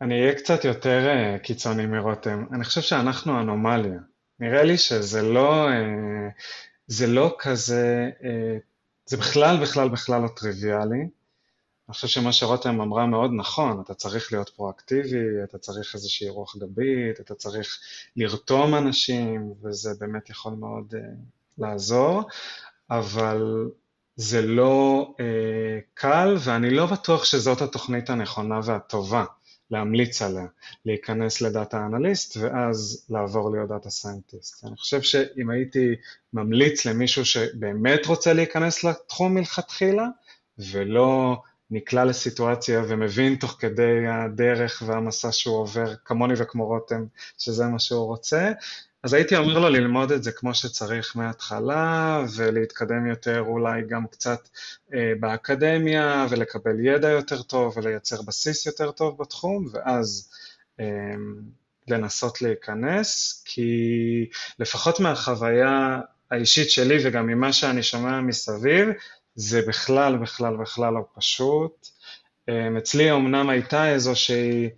אני 0.00 0.20
אהיה 0.20 0.34
קצת 0.34 0.64
יותר 0.64 1.08
uh, 1.08 1.38
קיצוני 1.38 1.86
מרותם. 1.86 2.44
אני 2.52 2.64
חושב 2.64 2.80
שאנחנו 2.80 3.40
אנומליה. 3.40 3.98
נראה 4.40 4.62
לי 4.62 4.78
שזה 4.78 5.22
לא, 5.22 5.68
uh, 5.68 5.72
זה 6.86 7.06
לא 7.06 7.36
כזה, 7.38 8.10
uh, 8.20 8.24
זה 9.06 9.16
בכלל 9.16 9.62
בכלל 9.62 9.88
בכלל 9.88 10.22
לא 10.22 10.28
טריוויאלי. 10.28 11.00
אני 11.00 11.94
חושב 11.94 12.08
שמה 12.08 12.32
שרותם 12.32 12.80
אמרה 12.80 13.06
מאוד 13.06 13.30
נכון, 13.36 13.80
אתה 13.80 13.94
צריך 13.94 14.32
להיות 14.32 14.48
פרואקטיבי, 14.48 15.44
אתה 15.44 15.58
צריך 15.58 15.94
איזושהי 15.94 16.28
רוח 16.28 16.56
גבית, 16.56 17.20
אתה 17.20 17.34
צריך 17.34 17.78
לרתום 18.16 18.74
אנשים, 18.74 19.52
וזה 19.62 19.90
באמת 20.00 20.30
יכול 20.30 20.52
מאוד 20.52 20.94
אה, 20.94 20.98
לעזור, 21.58 22.22
אבל 22.90 23.70
זה 24.16 24.42
לא 24.42 25.06
אה, 25.12 25.22
קל, 25.94 26.36
ואני 26.40 26.70
לא 26.70 26.86
בטוח 26.86 27.24
שזאת 27.24 27.62
התוכנית 27.62 28.10
הנכונה 28.10 28.60
והטובה. 28.64 29.24
להמליץ 29.70 30.22
עליה, 30.22 30.46
להיכנס 30.84 31.40
ל 31.40 31.49
data 31.49 31.86
analyst 31.86 32.36
ואז 32.36 33.06
לעבור 33.10 33.50
להיות 33.50 33.68
data 33.68 33.90
scientist. 33.90 34.64
אני 34.64 34.76
חושב 34.76 35.02
שאם 35.02 35.50
הייתי 35.50 35.94
ממליץ 36.32 36.86
למישהו 36.86 37.24
שבאמת 37.24 38.06
רוצה 38.06 38.32
להיכנס 38.32 38.84
לתחום 38.84 39.34
מלכתחילה 39.34 40.06
ולא 40.58 41.42
נקלע 41.70 42.04
לסיטואציה 42.04 42.82
ומבין 42.88 43.36
תוך 43.36 43.56
כדי 43.58 44.06
הדרך 44.06 44.82
והמסע 44.86 45.32
שהוא 45.32 45.56
עובר, 45.56 45.94
כמוני 46.04 46.34
וכמו 46.36 46.66
רותם, 46.66 47.04
שזה 47.38 47.64
מה 47.66 47.78
שהוא 47.78 48.06
רוצה, 48.06 48.52
אז 49.02 49.12
הייתי 49.14 49.36
אומר 49.36 49.58
לו 49.58 49.68
ללמוד 49.68 50.12
את 50.12 50.22
זה 50.22 50.32
כמו 50.32 50.54
שצריך 50.54 51.16
מההתחלה, 51.16 52.24
ולהתקדם 52.36 53.06
יותר 53.06 53.40
אולי 53.40 53.82
גם 53.88 54.06
קצת 54.06 54.48
אה, 54.94 55.12
באקדמיה, 55.20 56.26
ולקבל 56.30 56.86
ידע 56.86 57.08
יותר 57.08 57.42
טוב, 57.42 57.76
ולייצר 57.76 58.22
בסיס 58.22 58.66
יותר 58.66 58.90
טוב 58.90 59.18
בתחום, 59.18 59.66
ואז 59.72 60.30
אה, 60.80 60.86
לנסות 61.88 62.42
להיכנס, 62.42 63.42
כי 63.46 63.70
לפחות 64.58 65.00
מהחוויה 65.00 66.00
האישית 66.30 66.70
שלי 66.70 66.96
וגם 67.04 67.26
ממה 67.26 67.52
שאני 67.52 67.82
שומע 67.82 68.20
מסביב, 68.20 68.88
זה 69.34 69.62
בכלל, 69.68 70.16
בכלל, 70.16 70.56
בכלל 70.56 70.94
לא 70.94 71.04
פשוט. 71.14 71.88
אה, 72.48 72.78
אצלי 72.78 73.12
אמנם 73.12 73.50
הייתה 73.50 73.92
איזושהי 73.92 74.68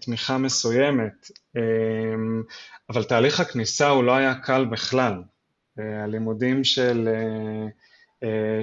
תמיכה 0.00 0.38
מסוימת, 0.38 1.30
אה, 1.56 1.62
אבל 2.90 3.04
תהליך 3.04 3.40
הכניסה 3.40 3.88
הוא 3.88 4.04
לא 4.04 4.12
היה 4.12 4.34
קל 4.34 4.64
בכלל. 4.64 5.22
הלימודים 5.78 6.64
של, 6.64 7.08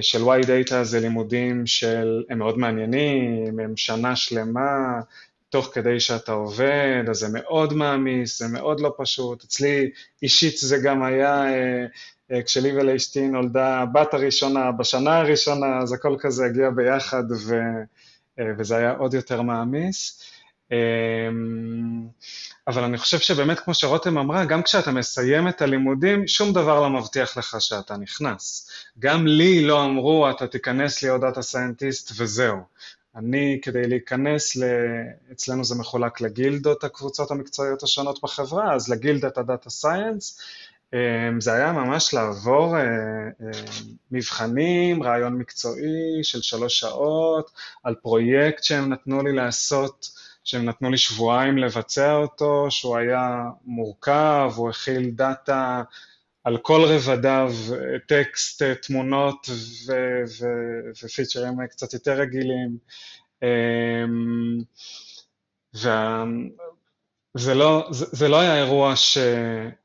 של 0.00 0.18
Y-Data 0.22 0.82
זה 0.82 1.00
לימודים 1.00 1.66
של, 1.66 2.22
הם 2.30 2.38
מאוד 2.38 2.58
מעניינים, 2.58 3.60
הם 3.60 3.76
שנה 3.76 4.16
שלמה, 4.16 5.00
תוך 5.48 5.70
כדי 5.72 6.00
שאתה 6.00 6.32
עובד, 6.32 7.04
אז 7.10 7.16
זה 7.16 7.26
מאוד 7.32 7.72
מעמיס, 7.72 8.38
זה 8.38 8.48
מאוד 8.48 8.80
לא 8.80 8.94
פשוט. 8.98 9.44
אצלי 9.44 9.90
אישית 10.22 10.58
זה 10.58 10.76
גם 10.84 11.02
היה, 11.02 11.44
כשלי 12.46 12.72
ולאשתי 12.76 13.28
נולדה 13.28 13.78
הבת 13.78 14.14
הראשונה, 14.14 14.72
בשנה 14.72 15.18
הראשונה, 15.18 15.78
אז 15.78 15.92
הכל 15.92 16.16
כזה 16.20 16.44
הגיע 16.44 16.70
ביחד, 16.70 17.24
ו, 17.30 17.60
וזה 18.58 18.76
היה 18.76 18.90
עוד 18.90 19.14
יותר 19.14 19.42
מעמיס. 19.42 20.33
אמ, 20.72 22.06
אבל 22.68 22.84
אני 22.84 22.98
חושב 22.98 23.18
שבאמת, 23.18 23.60
כמו 23.60 23.74
שרותם 23.74 24.18
אמרה, 24.18 24.44
גם 24.44 24.62
כשאתה 24.62 24.92
מסיים 24.92 25.48
את 25.48 25.62
הלימודים, 25.62 26.26
שום 26.26 26.52
דבר 26.52 26.80
לא 26.80 26.90
מבטיח 26.90 27.36
לך 27.36 27.56
שאתה 27.58 27.96
נכנס. 27.96 28.70
גם 28.98 29.26
לי 29.26 29.64
לא 29.64 29.84
אמרו, 29.84 30.30
אתה 30.30 30.46
תיכנס 30.46 31.02
להיות 31.02 31.20
data 31.20 31.42
scientist 31.42 32.12
וזהו. 32.16 32.56
אני, 33.16 33.58
כדי 33.62 33.88
להיכנס, 33.88 34.56
ל... 34.56 34.64
אצלנו 35.32 35.64
זה 35.64 35.74
מחולק 35.74 36.20
לגילדות, 36.20 36.84
הקבוצות 36.84 37.30
המקצועיות 37.30 37.82
השונות 37.82 38.22
בחברה, 38.22 38.74
אז 38.74 38.88
לגילדת 38.88 39.38
ה 39.38 39.44
data 39.44 39.70
science, 39.70 40.40
אמ, 40.94 41.40
זה 41.40 41.52
היה 41.52 41.72
ממש 41.72 42.14
לעבור 42.14 42.76
אה, 42.76 42.82
אה, 42.82 43.60
מבחנים, 44.10 45.02
ריאיון 45.02 45.38
מקצועי 45.38 46.20
של 46.22 46.42
שלוש 46.42 46.80
שעות, 46.80 47.50
על 47.84 47.94
פרויקט 47.94 48.64
שהם 48.64 48.92
נתנו 48.92 49.22
לי 49.22 49.32
לעשות 49.32 50.13
שהם 50.44 50.64
נתנו 50.64 50.90
לי 50.90 50.98
שבועיים 50.98 51.58
לבצע 51.58 52.14
אותו, 52.16 52.66
שהוא 52.70 52.96
היה 52.96 53.42
מורכב, 53.64 54.52
הוא 54.56 54.70
הכיל 54.70 55.10
דאטה 55.10 55.82
על 56.44 56.58
כל 56.58 56.80
רבדיו, 56.84 57.52
טקסט, 58.08 58.62
תמונות 58.62 59.48
ופיצ'רים 61.02 61.66
קצת 61.70 61.94
יותר 61.94 62.12
רגילים. 62.12 62.78
אמ, 63.42 64.58
וזה 65.74 67.54
לא, 67.54 67.88
זה, 67.90 68.06
זה 68.12 68.28
לא 68.28 68.40
היה 68.40 68.56
אירוע 68.56 68.96
ש, 68.96 69.18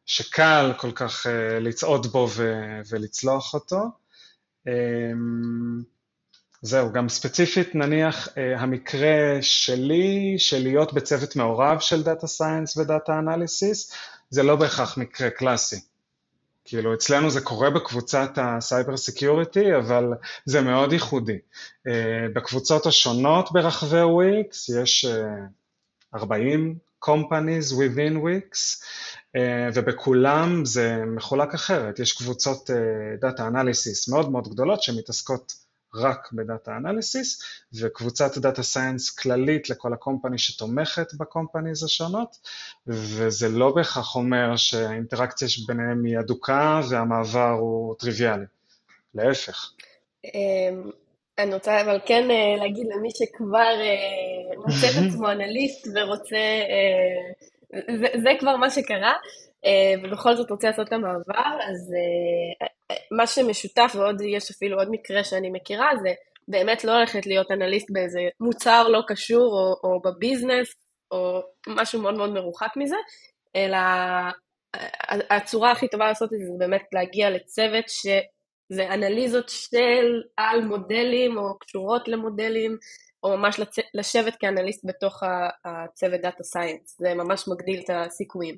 שקל 0.05 0.73
כל 0.77 0.91
כך 0.91 1.25
אה, 1.25 1.29
לצעוד 1.59 2.07
בו 2.07 2.27
ו, 2.35 2.53
ולצלוח 2.89 3.53
אותו. 3.53 3.83
זהו, 6.61 6.91
גם 6.91 7.09
ספציפית 7.09 7.75
נניח 7.75 8.27
אה, 8.37 8.59
המקרה 8.59 9.37
שלי, 9.41 10.35
של 10.37 10.63
להיות 10.63 10.93
בצוות 10.93 11.35
מעורב 11.35 11.79
של 11.79 12.03
data 12.03 12.27
science 12.27 12.77
ו 12.77 12.86
data 12.86 13.19
analysis, 13.19 13.95
זה 14.29 14.43
לא 14.43 14.55
בהכרח 14.55 14.97
מקרה 14.97 15.29
קלאסי. 15.29 15.81
כאילו 16.65 16.93
אצלנו 16.93 17.29
זה 17.29 17.41
קורה 17.41 17.69
בקבוצת 17.69 18.31
ה 18.37 18.47
cyber 18.47 18.97
security, 18.97 19.75
אבל 19.75 20.13
זה 20.45 20.61
מאוד 20.61 20.93
ייחודי. 20.93 21.37
אה, 21.87 22.27
בקבוצות 22.33 22.85
השונות 22.85 23.51
ברחבי 23.51 24.01
וויקס 24.01 24.69
יש 24.69 25.05
40 26.15 26.75
אה, 26.75 27.15
companies 27.15 27.73
within 27.73 28.17
וויקס, 28.17 28.83
ובכולם 29.73 30.65
זה 30.65 31.03
מחולק 31.07 31.53
אחרת. 31.53 31.99
יש 31.99 32.13
קבוצות 32.13 32.69
data 33.21 33.47
analysis 33.47 34.09
מאוד 34.09 34.31
מאוד 34.31 34.47
גדולות 34.47 34.83
שמתעסקות 34.83 35.53
רק 35.95 36.31
ב 36.33 36.42
data 36.42 36.77
analysis, 36.77 37.43
וקבוצת 37.73 38.37
data 38.37 38.63
science 38.63 39.09
כללית 39.09 39.69
לכל 39.69 39.93
ה 39.93 39.99
company 39.99 40.37
שתומכת 40.37 41.13
ב 41.13 41.20
companies 41.20 41.83
השונות, 41.83 42.37
וזה 42.87 43.49
לא 43.49 43.71
בהכרח 43.71 44.15
אומר 44.15 44.55
שהאינטראקציה 44.55 45.47
ביניהם 45.67 46.03
היא 46.03 46.19
אדוקה 46.19 46.81
והמעבר 46.89 47.49
הוא 47.49 47.95
טריוויאלי, 47.99 48.45
להפך. 49.15 49.71
אמ, 50.25 50.89
אני 51.37 51.53
רוצה 51.53 51.81
אבל 51.81 51.99
כן 52.05 52.31
אה, 52.31 52.55
להגיד 52.57 52.87
למי 52.95 53.09
שכבר 53.11 53.75
אה, 53.81 54.57
מוצא 54.57 54.87
את 54.87 54.95
עצמו 55.07 55.31
אנליסט 55.31 55.87
ורוצה, 55.95 56.35
אה, 56.35 57.31
זה, 57.99 58.07
זה 58.23 58.29
כבר 58.39 58.55
מה 58.55 58.69
שקרה, 58.69 59.13
ובכל 60.03 60.35
זאת 60.35 60.51
רוצה 60.51 60.67
לעשות 60.67 60.87
את 60.87 60.93
המעבר, 60.93 61.57
אז 61.69 61.93
מה 63.11 63.27
שמשותף, 63.27 63.91
ועוד 63.95 64.21
יש 64.21 64.51
אפילו 64.51 64.77
עוד 64.77 64.87
מקרה 64.91 65.23
שאני 65.23 65.49
מכירה, 65.49 65.91
זה 66.03 66.13
באמת 66.47 66.83
לא 66.83 66.91
הולכת 66.91 67.25
להיות 67.25 67.51
אנליסט 67.51 67.91
באיזה 67.91 68.19
מוצר 68.39 68.87
לא 68.87 69.01
קשור, 69.07 69.53
או, 69.53 69.89
או 69.89 69.99
בביזנס, 70.01 70.75
או 71.11 71.41
משהו 71.67 72.01
מאוד 72.01 72.13
מאוד 72.13 72.29
מרוחק 72.29 72.71
מזה, 72.75 72.95
אלא 73.55 73.77
הצורה 75.29 75.71
הכי 75.71 75.87
טובה 75.87 76.07
לעשות 76.07 76.33
את 76.33 76.39
זה 76.39 76.45
זה 76.45 76.57
באמת 76.59 76.83
להגיע 76.93 77.29
לצוות 77.29 77.85
שזה 77.89 78.93
אנליזות 78.93 79.49
של 79.49 80.21
על 80.37 80.61
מודלים, 80.65 81.37
או 81.37 81.59
קשורות 81.59 82.07
למודלים, 82.07 82.77
או 83.23 83.37
ממש 83.37 83.59
לשבת 83.93 84.35
כאנליסט 84.35 84.85
בתוך 84.85 85.23
הצוות 85.65 86.21
data 86.21 86.43
science, 86.43 86.97
זה 86.99 87.13
ממש 87.13 87.47
מגדיל 87.47 87.81
את 87.85 87.89
הסיכויים. 87.89 88.57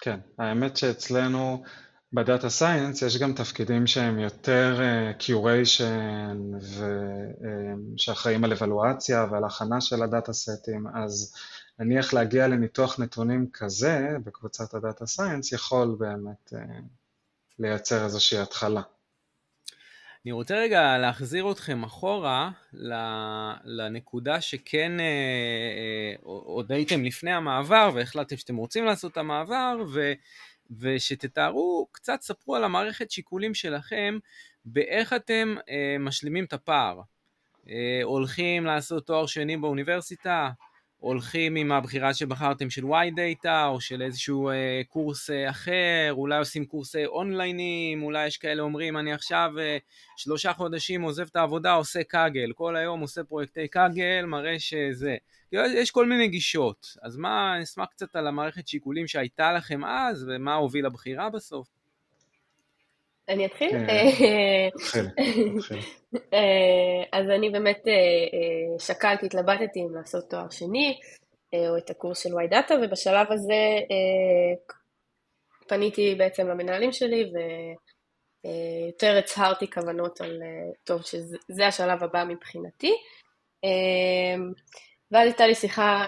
כן, 0.00 0.20
האמת 0.38 0.76
שאצלנו 0.76 1.62
ב 2.12 2.19
data 2.19 2.48
science 2.48 3.02
יש 3.02 3.18
גם 3.18 3.32
תפקידים 3.32 3.86
שהם 3.86 4.18
יותר 4.18 4.80
curation 5.18 6.50
אה, 6.54 6.82
ושאחראים 7.94 8.44
על 8.44 8.52
אבלואציה 8.52 9.26
ועל 9.30 9.44
הכנה 9.44 9.80
של 9.80 10.02
הדאטה 10.02 10.32
סטים, 10.32 10.86
אז 10.94 11.34
נניח 11.78 12.14
להגיע 12.14 12.48
לניתוח 12.48 13.00
נתונים 13.00 13.46
כזה 13.52 14.16
בקבוצת 14.24 14.74
הדאטה 14.74 15.06
סיינס 15.06 15.52
יכול 15.52 15.96
באמת 15.98 16.52
uh, 16.52 16.56
לייצר 17.58 18.04
איזושהי 18.04 18.38
התחלה. 18.38 18.82
אני 20.28 20.32
רוצה 20.32 20.56
רגע 20.56 20.98
להחזיר 20.98 21.52
אתכם 21.52 21.84
אחורה 21.84 22.50
לנקודה 23.64 24.40
שכן, 24.40 25.00
אה, 25.00 26.14
עוד 26.22 26.72
הייתם 26.72 27.04
לפני 27.04 27.32
המעבר 27.32 27.90
והחלטתם 27.94 28.36
שאתם 28.36 28.56
רוצים 28.56 28.84
לעשות 28.84 29.12
את 29.12 29.16
המעבר, 29.16 29.76
ו, 29.92 30.12
ושתתארו, 30.80 31.88
קצת 31.92 32.20
ספרו 32.22 32.56
על 32.56 32.64
המערכת 32.64 33.10
שיקולים 33.10 33.54
שלכם, 33.54 34.18
באיך 34.64 35.12
אתם 35.12 35.54
אה, 35.70 35.96
משלימים 36.00 36.44
את 36.44 36.52
הפער. 36.52 37.00
אה, 37.68 38.00
הולכים 38.02 38.66
לעשות 38.66 39.06
תואר 39.06 39.26
שני 39.26 39.56
באוניברסיטה, 39.56 40.50
הולכים 41.00 41.56
עם 41.56 41.72
הבחירה 41.72 42.14
שבחרתם 42.14 42.70
של 42.70 42.82
y 42.84 43.12
data 43.16 43.66
או 43.66 43.80
של 43.80 44.02
איזשהו 44.02 44.50
אה, 44.50 44.80
קורס 44.88 45.30
אה, 45.30 45.50
אחר, 45.50 46.10
אולי 46.10 46.38
עושים 46.38 46.66
קורסי 46.66 47.06
אונליינים, 47.06 48.02
אולי 48.02 48.26
יש 48.26 48.36
כאלה 48.36 48.62
אומרים 48.62 48.96
אני 48.96 49.12
עכשיו 49.12 49.50
אה, 49.58 49.78
שלושה 50.16 50.52
חודשים 50.52 51.02
עוזב 51.02 51.26
את 51.30 51.36
העבודה, 51.36 51.72
עושה 51.72 52.04
קאגל, 52.04 52.52
כל 52.54 52.76
היום 52.76 53.00
עושה 53.00 53.24
פרויקטי 53.24 53.68
קאגל, 53.68 54.24
מראה 54.26 54.58
שזה. 54.58 55.16
יש 55.52 55.90
כל 55.90 56.06
מיני 56.06 56.28
גישות, 56.28 56.86
אז 57.02 57.16
מה, 57.16 57.54
אני 57.54 57.64
אשמח 57.64 57.86
קצת 57.90 58.16
על 58.16 58.26
המערכת 58.26 58.68
שיקולים 58.68 59.06
שהייתה 59.06 59.52
לכם 59.52 59.84
אז 59.84 60.26
ומה 60.28 60.54
הוביל 60.54 60.86
לבחירה 60.86 61.30
בסוף. 61.30 61.77
אני 63.28 63.46
אתחיל? 63.46 63.70
כן, 63.70 63.88
אה, 63.88 64.68
אה, 66.34 67.02
אז 67.12 67.30
אני 67.30 67.50
באמת 67.50 67.88
אה, 67.88 68.78
שקלתי, 68.78 69.26
התלבטתי 69.26 69.80
אם 69.80 69.94
לעשות 69.94 70.30
תואר 70.30 70.50
שני, 70.50 70.98
או 71.54 71.76
את 71.78 71.90
הקורס 71.90 72.22
של 72.22 72.34
וואי 72.34 72.48
דאטה, 72.48 72.74
ובשלב 72.82 73.32
הזה 73.32 73.78
פניתי 75.68 76.14
בעצם 76.14 76.48
למנהלים 76.48 76.92
שלי, 76.92 77.32
ויותר 78.44 79.18
הצהרתי 79.18 79.70
כוונות 79.70 80.20
על, 80.20 80.42
טוב, 80.84 81.02
שזה 81.02 81.66
השלב 81.66 82.04
הבא 82.04 82.24
מבחינתי. 82.28 82.92
ואז 85.10 85.26
הייתה 85.26 85.46
לי 85.46 85.54
שיחה 85.54 86.06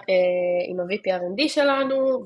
עם 0.69 0.81
ה-VP 0.81 1.21
R&D 1.21 1.49
שלנו, 1.49 2.25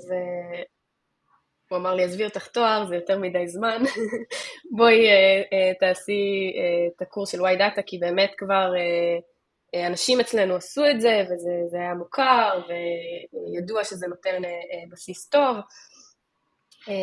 הוא 1.68 1.78
אמר 1.78 1.94
לי, 1.94 2.04
עזבי 2.04 2.24
אותך 2.24 2.46
תואר, 2.46 2.86
זה 2.88 2.94
יותר 2.94 3.18
מדי 3.18 3.48
זמן, 3.48 3.82
בואי 4.76 5.06
אה, 5.08 5.42
אה, 5.52 5.74
תעשי 5.80 6.52
אה, 6.56 6.86
את 6.96 7.02
הקורס 7.02 7.32
של 7.32 7.40
וואי 7.40 7.56
דאטה, 7.56 7.82
כי 7.82 7.98
באמת 7.98 8.32
כבר 8.38 8.72
אנשים 9.86 10.20
אצלנו 10.20 10.54
עשו 10.54 10.82
את 10.90 11.00
זה, 11.00 11.22
וזה 11.24 11.76
היה 11.78 11.94
מוכר, 11.94 12.62
וידוע 12.68 13.84
שזה 13.84 14.06
נותן 14.06 14.42
בסיס 14.90 15.28
טוב. 15.28 15.56
אה, 16.88 16.94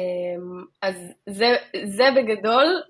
אז 0.82 0.96
זה, 1.30 1.56
זה 1.84 2.04
בגדול 2.16 2.82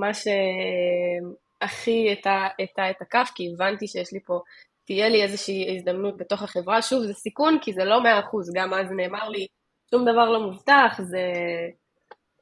מה 0.00 0.10
שהכי 0.14 2.12
הטה 2.12 2.90
את 2.90 3.02
הכף, 3.02 3.30
כי 3.34 3.50
הבנתי 3.54 3.86
שיש 3.86 4.12
לי 4.12 4.20
פה, 4.26 4.40
תהיה 4.84 5.08
לי 5.08 5.22
איזושהי 5.22 5.76
הזדמנות 5.76 6.16
בתוך 6.16 6.42
החברה. 6.42 6.82
שוב, 6.82 7.02
זה 7.02 7.14
סיכון, 7.14 7.58
כי 7.62 7.72
זה 7.72 7.84
לא 7.84 8.02
מאה 8.02 8.20
אחוז, 8.20 8.52
גם 8.54 8.74
אז 8.74 8.86
נאמר 8.96 9.28
לי, 9.28 9.46
שום 9.90 10.02
דבר 10.02 10.30
לא 10.30 10.40
מובטח, 10.40 11.00
זה... 11.02 11.20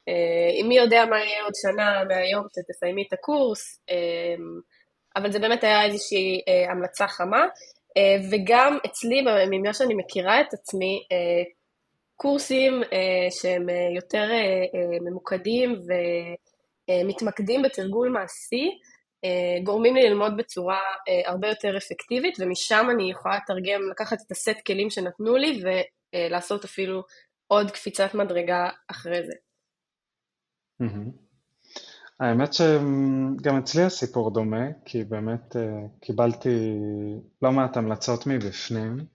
אה, 0.07 0.67
מי 0.67 0.77
יודע 0.77 1.05
מה 1.05 1.17
יהיה 1.19 1.43
עוד 1.43 1.53
שנה 1.55 2.03
מהיום 2.03 2.45
שתסיימי 2.55 3.03
את 3.07 3.13
הקורס, 3.13 3.79
אה, 3.89 4.35
אבל 5.15 5.31
זה 5.31 5.39
באמת 5.39 5.63
היה 5.63 5.85
איזושהי 5.85 6.41
אה, 6.47 6.71
המלצה 6.71 7.07
חמה, 7.07 7.45
וגם 8.31 8.77
אצלי, 8.85 9.21
ממה 9.51 9.73
שאני 9.73 9.93
מכירה 9.93 10.41
את 10.41 10.53
עצמי, 10.53 11.03
קורסים 12.15 12.81
שהם 13.29 13.67
יותר 13.95 14.29
ממוקדים 15.01 15.75
ומתמקדים 16.89 17.61
בתרגול 17.61 18.09
מעשי, 18.09 18.69
גורמים 19.63 19.95
לי 19.95 20.09
ללמוד 20.09 20.37
בצורה 20.37 20.79
הרבה 21.25 21.47
יותר 21.47 21.77
אפקטיבית, 21.77 22.37
ומשם 22.39 22.87
אני 22.91 23.11
יכולה 23.11 23.35
לתרגם, 23.37 23.81
לקחת 23.91 24.17
את 24.25 24.31
הסט 24.31 24.57
כלים 24.67 24.89
שנתנו 24.89 25.35
לי 25.35 25.61
ולעשות 26.13 26.63
אפילו 26.63 27.03
עוד 27.47 27.71
קפיצת 27.71 28.13
מדרגה 28.13 28.69
אחרי 28.87 29.27
זה. 29.27 29.33
האמת 32.19 32.53
שגם 32.53 33.57
אצלי 33.57 33.83
הסיפור 33.83 34.33
דומה, 34.33 34.65
כי 34.85 35.03
באמת 35.03 35.55
אה, 35.55 35.87
קיבלתי 36.01 36.79
לא 37.41 37.51
מעט 37.51 37.77
המלצות 37.77 38.27
מבפנים. 38.27 39.05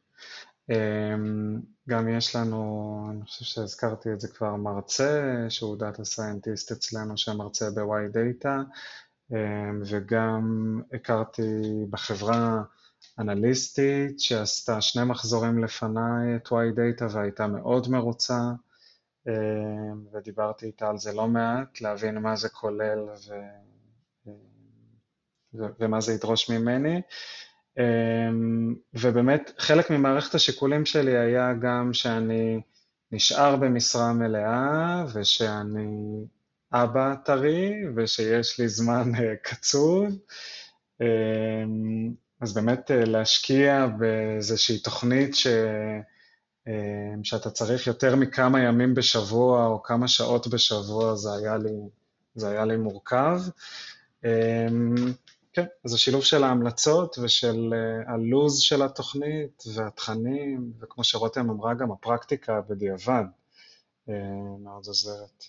אמ, 0.70 1.60
גם 1.88 2.08
יש 2.08 2.36
לנו, 2.36 3.08
אני 3.10 3.24
חושב 3.24 3.44
שהזכרתי 3.44 4.12
את 4.12 4.20
זה 4.20 4.28
כבר, 4.28 4.56
מרצה 4.56 5.46
שהוא 5.48 5.78
data 5.78 6.04
scientist 6.04 6.72
אצלנו 6.72 7.18
שמרצה 7.18 7.70
ב-Y 7.70 8.14
Data, 8.14 8.48
אמ, 9.32 9.82
וגם 9.86 10.80
הכרתי 10.92 11.42
בחברה 11.90 12.62
אנליסטית 13.18 14.20
שעשתה 14.20 14.80
שני 14.80 15.04
מחזורים 15.04 15.64
לפניי 15.64 16.36
את 16.36 16.48
Y-Data 16.48 17.04
והייתה 17.14 17.46
מאוד 17.46 17.88
מרוצה 17.88 18.40
אה, 19.28 19.32
ודיברתי 20.12 20.66
איתה 20.66 20.88
על 20.88 20.98
זה 20.98 21.12
לא 21.12 21.28
מעט, 21.28 21.80
להבין 21.80 22.18
מה 22.18 22.36
זה 22.36 22.48
כולל 22.48 22.98
ו... 22.98 23.32
ו... 25.54 25.64
ומה 25.80 26.00
זה 26.00 26.12
ידרוש 26.12 26.50
ממני. 26.50 27.02
אה, 27.78 28.30
ובאמת 28.94 29.52
חלק 29.58 29.90
ממערכת 29.90 30.34
השיקולים 30.34 30.86
שלי 30.86 31.18
היה 31.18 31.52
גם 31.62 31.92
שאני 31.92 32.60
נשאר 33.12 33.56
במשרה 33.56 34.12
מלאה 34.12 35.04
ושאני 35.14 36.24
אבא 36.72 37.14
טרי 37.24 37.72
ושיש 37.96 38.60
לי 38.60 38.68
זמן 38.68 39.12
אה, 39.14 39.36
קצוב. 39.42 40.06
אז 42.40 42.55
באמת 42.55 42.90
אה, 42.90 43.05
להשקיע 43.05 43.87
באיזושהי 43.87 44.79
תוכנית 44.79 45.35
ש... 45.35 45.46
אה, 46.68 47.14
שאתה 47.22 47.50
צריך 47.50 47.87
יותר 47.87 48.16
מכמה 48.16 48.61
ימים 48.61 48.94
בשבוע 48.94 49.66
או 49.66 49.83
כמה 49.83 50.09
שעות 50.09 50.48
בשבוע, 50.48 51.16
זה 51.16 51.29
היה 51.35 51.57
לי, 51.57 51.76
זה 52.35 52.48
היה 52.48 52.64
לי 52.64 52.76
מורכב. 52.76 53.40
אה, 54.24 54.66
כן, 55.53 55.64
אז 55.85 55.94
השילוב 55.94 56.24
של 56.24 56.44
ההמלצות 56.44 57.18
ושל 57.22 57.74
הלוז 58.07 58.59
של 58.59 58.83
התוכנית 58.83 59.62
והתכנים, 59.74 60.72
וכמו 60.81 61.05
שרותם 61.05 61.50
אמרה, 61.50 61.74
גם 61.74 61.92
הפרקטיקה 61.92 62.61
בדיעבד 62.68 63.24
מאוד 64.59 64.87
עוזרת. 64.87 65.44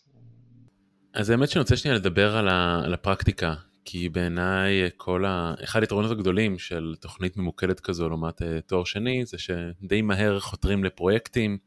אז 1.14 1.30
האמת 1.30 1.50
שאני 1.50 1.62
רוצה 1.62 1.78
שנייה 1.78 1.98
לדבר 1.98 2.38
על 2.86 2.94
הפרקטיקה, 2.94 3.54
כי 3.86 4.10
בעיניי 4.10 4.90
כל 4.98 5.26
ה... 5.26 5.54
אחד 5.64 5.82
היתרונות 5.82 6.12
הגדולים 6.12 6.60
של 6.60 6.96
תוכנית 7.00 7.38
ממוקדת 7.38 7.80
כזו 7.80 8.10
לעומת 8.10 8.42
אה, 8.42 8.62
תואר 8.62 8.84
שני 8.84 9.26
זה 9.26 9.38
שדי 9.38 10.02
מהר 10.02 10.40
חותרים 10.40 10.84
לפרויקטים, 10.84 11.58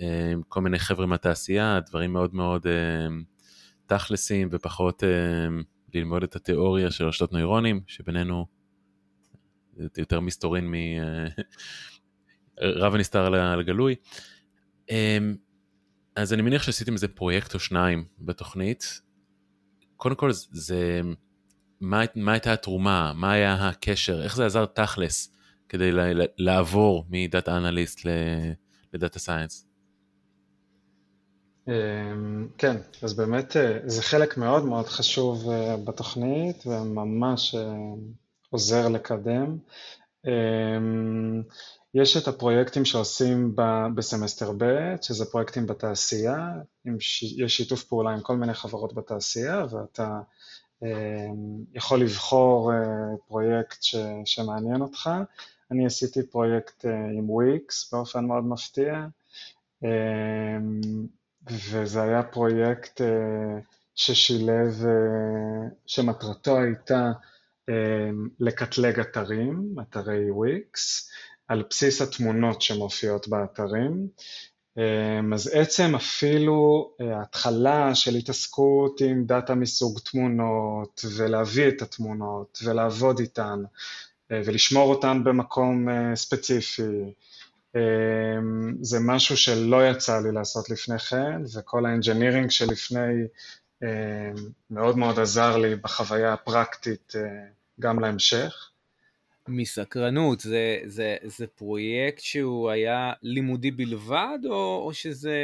אה, 0.00 0.32
כל 0.48 0.60
מיני 0.60 0.78
חבר'ה 0.78 1.06
מהתעשייה, 1.06 1.80
דברים 1.86 2.12
מאוד 2.12 2.34
מאוד 2.34 2.66
אה, 2.66 3.06
תכלסים 3.86 4.48
ופחות 4.52 5.02
ללמוד 5.94 6.22
את 6.22 6.36
התיאוריה 6.36 6.90
של 6.90 7.04
רשתות 7.04 7.32
נוירונים, 7.32 7.80
שבינינו 7.86 8.46
זה 9.76 10.02
יותר 10.02 10.20
מסתורין 10.20 10.70
מ... 10.70 10.74
רב 12.62 12.94
הנסתר 12.94 13.26
על 13.26 13.60
הגלוי. 13.60 13.94
אז 16.16 16.32
אני 16.32 16.42
מניח 16.42 16.62
שעשיתם 16.62 16.92
איזה 16.92 17.08
פרויקט 17.08 17.54
או 17.54 17.60
שניים 17.60 18.04
בתוכנית. 18.18 19.00
קודם 19.96 20.14
כל 20.14 20.30
זה 20.32 21.00
מה, 21.80 22.02
מה 22.16 22.32
הייתה 22.32 22.52
התרומה, 22.52 23.12
מה 23.14 23.32
היה 23.32 23.68
הקשר, 23.68 24.22
איך 24.22 24.36
זה 24.36 24.46
עזר 24.46 24.66
תכלס 24.66 25.32
כדי 25.68 25.90
לעבור 26.38 27.04
מדאטה 27.10 27.56
אנליסט 27.56 28.00
לדאטה 28.92 29.18
סיינס? 29.18 29.66
כן, 32.58 32.76
אז 33.02 33.14
באמת 33.14 33.56
אה, 33.56 33.78
זה 33.84 34.02
חלק 34.02 34.36
מאוד 34.36 34.64
מאוד 34.64 34.86
חשוב 34.86 35.50
אה, 35.50 35.76
בתוכנית 35.76 36.66
וממש 36.66 37.54
אה, 37.54 37.74
עוזר 38.50 38.88
לקדם. 38.88 39.58
יש 41.94 42.16
את 42.16 42.28
הפרויקטים 42.28 42.84
שעושים 42.84 43.56
בסמסטר 43.94 44.52
ב', 44.58 44.94
שזה 45.02 45.24
פרויקטים 45.24 45.66
בתעשייה, 45.66 46.48
יש 47.36 47.56
שיתוף 47.56 47.84
פעולה 47.84 48.10
עם 48.10 48.20
כל 48.20 48.36
מיני 48.36 48.54
חברות 48.54 48.94
בתעשייה 48.94 49.64
ואתה 49.70 50.04
אמ, 50.04 50.20
יכול 51.74 52.00
לבחור 52.00 52.72
אה, 52.72 53.16
פרויקט 53.26 53.82
ש, 53.82 53.96
שמעניין 54.24 54.80
אותך. 54.80 55.10
אני 55.70 55.86
עשיתי 55.86 56.22
פרויקט 56.22 56.84
אה, 56.86 57.04
עם 57.04 57.30
וויקס 57.30 57.92
באופן 57.92 58.24
מאוד 58.24 58.44
מפתיע, 58.44 59.06
אמ, 59.84 60.80
וזה 61.70 62.02
היה 62.02 62.22
פרויקט 62.22 63.00
אה, 63.00 63.58
ששילב, 63.94 64.84
שמטרתו 65.86 66.58
הייתה 66.58 67.12
אמ, 67.68 68.28
לקטלג 68.40 69.00
אתרים, 69.00 69.74
אתרי 69.80 70.30
וויקס, 70.30 71.10
על 71.48 71.64
בסיס 71.70 72.02
התמונות 72.02 72.62
שמופיעות 72.62 73.28
באתרים, 73.28 73.92
אמ, 73.92 74.06
אז 75.34 75.50
עצם 75.52 75.94
אפילו 75.94 76.90
אה, 77.00 77.18
ההתחלה 77.18 77.94
של 77.94 78.14
התעסקות 78.14 79.00
עם 79.00 79.24
data 79.24 79.54
מסוג 79.54 79.98
תמונות 79.98 81.04
ולהביא 81.16 81.68
את 81.68 81.82
התמונות 81.82 82.58
ולעבוד 82.64 83.18
איתן 83.18 83.62
אה, 84.32 84.40
ולשמור 84.44 84.94
אותן 84.94 85.24
במקום 85.24 85.88
אה, 85.88 86.16
ספציפי 86.16 87.12
זה 88.80 88.98
משהו 89.00 89.36
שלא 89.36 89.88
יצא 89.90 90.20
לי 90.20 90.32
לעשות 90.32 90.70
לפני 90.70 90.98
כן, 90.98 91.42
וכל 91.54 91.86
ה 91.86 91.91
engineering 91.91 92.50
שלפני 92.50 93.26
מאוד 94.70 94.98
מאוד 94.98 95.18
עזר 95.18 95.56
לי 95.56 95.76
בחוויה 95.76 96.32
הפרקטית 96.32 97.12
גם 97.80 98.00
להמשך. 98.00 98.69
מסקרנות, 99.50 100.40
זה, 100.40 100.80
זה, 100.84 101.16
זה 101.24 101.46
פרויקט 101.46 102.18
שהוא 102.18 102.70
היה 102.70 103.12
לימודי 103.22 103.70
בלבד, 103.70 104.38
או, 104.44 104.82
או, 104.86 104.94
שזה, 104.94 105.38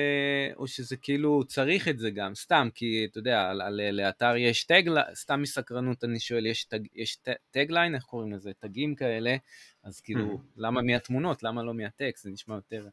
או 0.57 0.66
שזה 0.66 0.96
כאילו 0.96 1.44
צריך 1.44 1.88
את 1.88 1.98
זה 1.98 2.11
גם, 2.11 2.34
סתם, 2.34 2.68
כי 2.74 3.07
אתה 3.11 3.18
יודע, 3.18 3.50
על, 3.50 3.61
על, 3.61 3.80
לאתר 3.92 4.36
יש 4.36 4.64
tag, 4.64 4.82
סתם 5.14 5.42
מסקרנות 5.42 6.04
אני 6.04 6.20
שואל, 6.20 6.46
יש, 6.46 6.64
tag, 6.64 6.80
יש 6.94 7.18
tagline, 7.51 7.95
איך 7.94 8.04
קוראים 8.04 8.32
לזה, 8.32 8.50
טגים 8.59 8.94
כאלה, 8.94 9.36
אז 9.84 10.00
כאילו, 10.00 10.34
mm. 10.34 10.52
למה 10.57 10.82
מהתמונות, 10.82 11.42
למה 11.42 11.62
לא 11.62 11.74
מהטקסט, 11.74 12.24
זה 12.24 12.30
נשמע 12.30 12.54
יותר... 12.54 12.88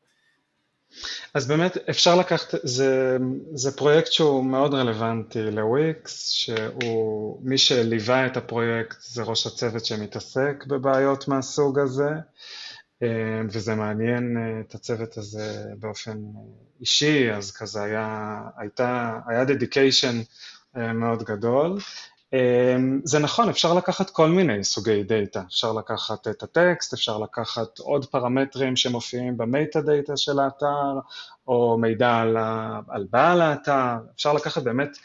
אז 1.34 1.48
באמת 1.48 1.78
אפשר 1.90 2.16
לקחת, 2.16 2.56
זה, 2.64 3.18
זה 3.54 3.78
פרויקט 3.78 4.12
שהוא 4.12 4.46
מאוד 4.46 4.74
רלוונטי 4.74 5.42
לוויקס, 5.42 6.30
שהוא, 6.30 7.40
מי 7.44 7.58
שליווה 7.58 8.26
את 8.26 8.38
הפרויקט 8.38 8.98
זה 9.02 9.24
ראש 9.24 9.48
הצוות 9.48 9.86
שמתעסק 9.86 10.64
בבעיות 10.68 11.28
מהסוג 11.28 11.80
הזה, 11.80 12.10
אה, 13.04 13.42
וזה 13.50 13.76
מעניין 13.76 14.38
אה, 14.38 14.62
את 14.62 14.76
הצוות 14.76 15.18
הזה 15.18 15.64
באופן 15.80 16.18
אישי, 16.82 17.32
אז 17.32 17.52
כזה 17.52 17.84
היה, 17.84 18.40
הייתה, 18.58 19.20
היה 19.28 19.46
dedication 19.46 20.22
אה, 20.78 20.94
מאוד 20.94 21.24
גדול. 21.24 21.80
אמ, 22.34 23.02
זה 23.04 23.20
נכון, 23.20 23.50
אפשר 23.50 23.74
לקחת 23.74 24.10
כל 24.10 24.30
מיני 24.30 24.64
סוגי 24.64 25.04
data, 25.04 25.42
אפשר 25.48 25.74
לקחת 25.74 26.28
את 26.28 26.44
הטקסט, 26.44 26.94
אפשר 26.94 27.18
לקחת 27.18 27.80
עוד 27.80 28.06
פרמטרים 28.06 28.76
שמופיעים 28.76 29.38
ב 29.38 29.47
meta 29.47 29.82
data 29.82 30.18
של 30.18 30.40
האתר, 30.40 31.00
או 31.48 31.78
מידע 31.78 32.16
על, 32.16 32.38
על 32.88 33.08
בעל 33.10 33.42
האתר, 33.42 33.96
אפשר 34.16 34.34
לקחת 34.34 34.64
באמת, 34.64 34.98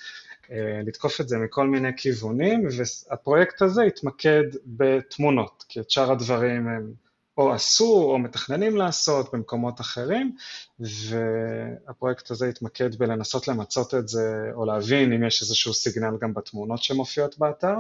אה, 0.51 0.81
לתקוף 0.87 1.21
את 1.21 1.29
זה 1.29 1.39
מכל 1.39 1.67
מיני 1.67 1.89
כיוונים, 1.97 2.69
והפרויקט 2.79 3.63
הזה 3.63 3.83
התמקד 3.83 4.45
בתמונות, 4.67 5.65
כי 5.69 5.81
את 5.81 5.91
שאר 5.91 6.13
הדברים 6.13 6.69
הם 6.69 6.93
או 7.39 7.53
עשו 7.53 8.11
או 8.13 8.19
מתכננים 8.19 8.77
לעשות 8.77 9.35
במקומות 9.35 9.81
אחרים, 9.81 10.37
והפרויקט 10.81 12.31
הזה 12.31 12.49
התמקד 12.49 12.95
בלנסות 12.95 13.49
למצות 13.49 13.95
את 13.95 14.09
זה, 14.09 14.51
או 14.55 14.65
להבין 14.65 15.13
אם 15.13 15.25
יש 15.25 15.43
איזשהו 15.43 15.75
סיגנל 15.75 16.17
גם 16.21 16.35
בתמונות 16.35 16.83
שמופיעות 16.83 17.39
באתר. 17.39 17.75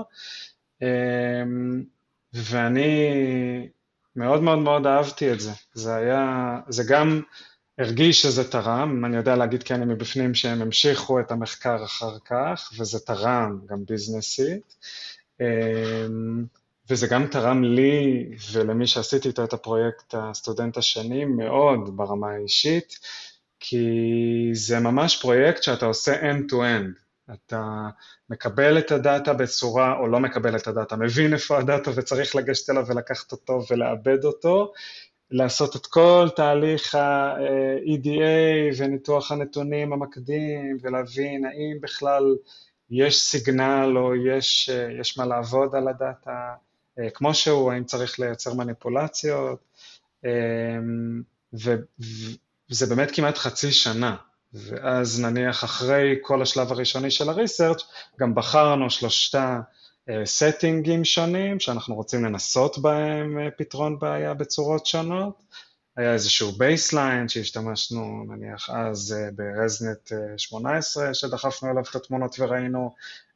אמ, 0.82 1.82
ואני 2.32 3.11
מאוד 4.16 4.42
מאוד 4.42 4.59
מאוד 4.59 4.86
אהבתי 4.86 5.32
את 5.32 5.40
זה. 5.40 5.50
זה 5.74 5.94
היה, 5.94 6.56
זה 6.68 6.84
גם 6.88 7.20
הרגיש 7.78 8.22
שזה 8.22 8.50
תרם, 8.50 9.04
אני 9.04 9.16
יודע 9.16 9.36
להגיד 9.36 9.62
כי 9.62 9.74
אני 9.74 9.84
מבפנים 9.84 10.34
שהם 10.34 10.62
המשיכו 10.62 11.20
את 11.20 11.30
המחקר 11.30 11.84
אחר 11.84 12.18
כך, 12.24 12.70
וזה 12.78 12.98
תרם 13.00 13.59
גם 13.66 13.84
ביזנסית. 13.84 14.76
וזה 16.91 17.07
גם 17.07 17.26
תרם 17.26 17.64
לי 17.64 18.28
ולמי 18.53 18.86
שעשיתי 18.86 19.28
איתו 19.28 19.45
את 19.45 19.53
הפרויקט, 19.53 20.14
הסטודנט 20.18 20.76
השני, 20.76 21.24
מאוד 21.24 21.97
ברמה 21.97 22.30
האישית, 22.30 22.99
כי 23.61 23.86
זה 24.53 24.80
ממש 24.80 25.22
פרויקט 25.22 25.62
שאתה 25.62 25.86
עושה 25.86 26.30
end-to-end. 26.30 27.09
אתה 27.32 27.89
מקבל 28.30 28.78
את 28.78 28.93
הדאטה 28.93 29.32
בצורה, 29.32 29.99
או 29.99 30.07
לא 30.07 30.20
מקבל 30.20 30.57
את 30.57 30.66
הדאטה, 30.66 30.97
מבין 30.97 31.32
איפה 31.32 31.59
הדאטה 31.59 31.91
וצריך 31.95 32.36
לגשת 32.36 32.70
אליו 32.70 32.86
ולקחת 32.86 33.32
אותו 33.32 33.61
ולעבד 33.70 34.24
אותו, 34.24 34.72
לעשות 35.30 35.76
את 35.76 35.86
כל 35.86 36.28
תהליך 36.36 36.95
ה-EDA 36.95 38.76
וניתוח 38.78 39.32
הנתונים 39.32 39.93
המקדים, 39.93 40.76
ולהבין 40.82 41.45
האם 41.45 41.80
בכלל 41.80 42.36
יש 42.91 43.22
סיגנל 43.22 43.93
או 43.97 44.14
יש, 44.14 44.70
יש 45.01 45.18
מה 45.18 45.26
לעבוד 45.26 45.74
על 45.74 45.89
הדאטה, 45.89 46.30
אה, 46.30 46.67
כמו 47.14 47.34
שהוא, 47.34 47.72
האם 47.72 47.84
צריך 47.84 48.20
לייצר 48.20 48.55
מניפולציות, 48.55 49.59
אה, 50.24 50.30
וזה 51.53 52.86
באמת 52.86 53.11
כמעט 53.11 53.38
חצי 53.38 53.72
שנה, 53.72 54.16
ואז 54.53 55.20
נניח 55.20 55.64
אחרי 55.64 56.14
כל 56.22 56.42
השלב 56.42 56.72
הראשוני 56.72 57.11
של 57.11 57.28
הריסרצ' 57.28 57.82
גם 58.20 58.34
בחרנו 58.34 58.90
שלושתה 58.90 59.61
סטינגים 60.24 61.01
אה, 61.01 61.05
שונים 61.05 61.61
שאנחנו 61.61 61.94
רוצים 61.94 62.24
לנסות 62.24 62.78
בהם 62.78 63.38
פתרון 63.59 63.99
בעיה 63.99 64.34
בצורות 64.34 64.86
שונות. 64.86 65.42
היה 65.96 66.12
איזשהו 66.12 66.53
baseline 66.52 67.28
שהשתמשנו 67.28 68.24
נניח 68.28 68.70
אז 68.70 69.14
ב 69.34 69.46
ResNet 69.46 70.12
18 70.36 71.14
שדחפנו 71.14 71.70
אליו 71.70 71.82
את 71.90 71.94
התמונות 71.94 72.36
וראינו 72.38 72.94
אה, 72.94 73.27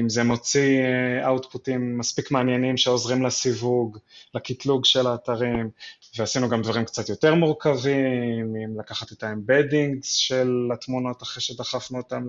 אם 0.00 0.08
זה 0.08 0.22
מוציא 0.24 0.80
אאוטפוטים 1.26 1.98
מספיק 1.98 2.30
מעניינים 2.30 2.76
שעוזרים 2.76 3.22
לסיווג, 3.22 3.98
לקטלוג 4.34 4.84
של 4.84 5.06
האתרים, 5.06 5.70
ועשינו 6.18 6.48
גם 6.48 6.62
דברים 6.62 6.84
קצת 6.84 7.08
יותר 7.08 7.34
מורכבים, 7.34 8.56
אם 8.56 8.80
לקחת 8.80 9.12
את 9.12 9.22
ה 9.22 9.30
embeddings 9.30 10.14
של 10.14 10.68
התמונות 10.72 11.22
אחרי 11.22 11.42
שדחפנו 11.42 11.98
אותם 11.98 12.28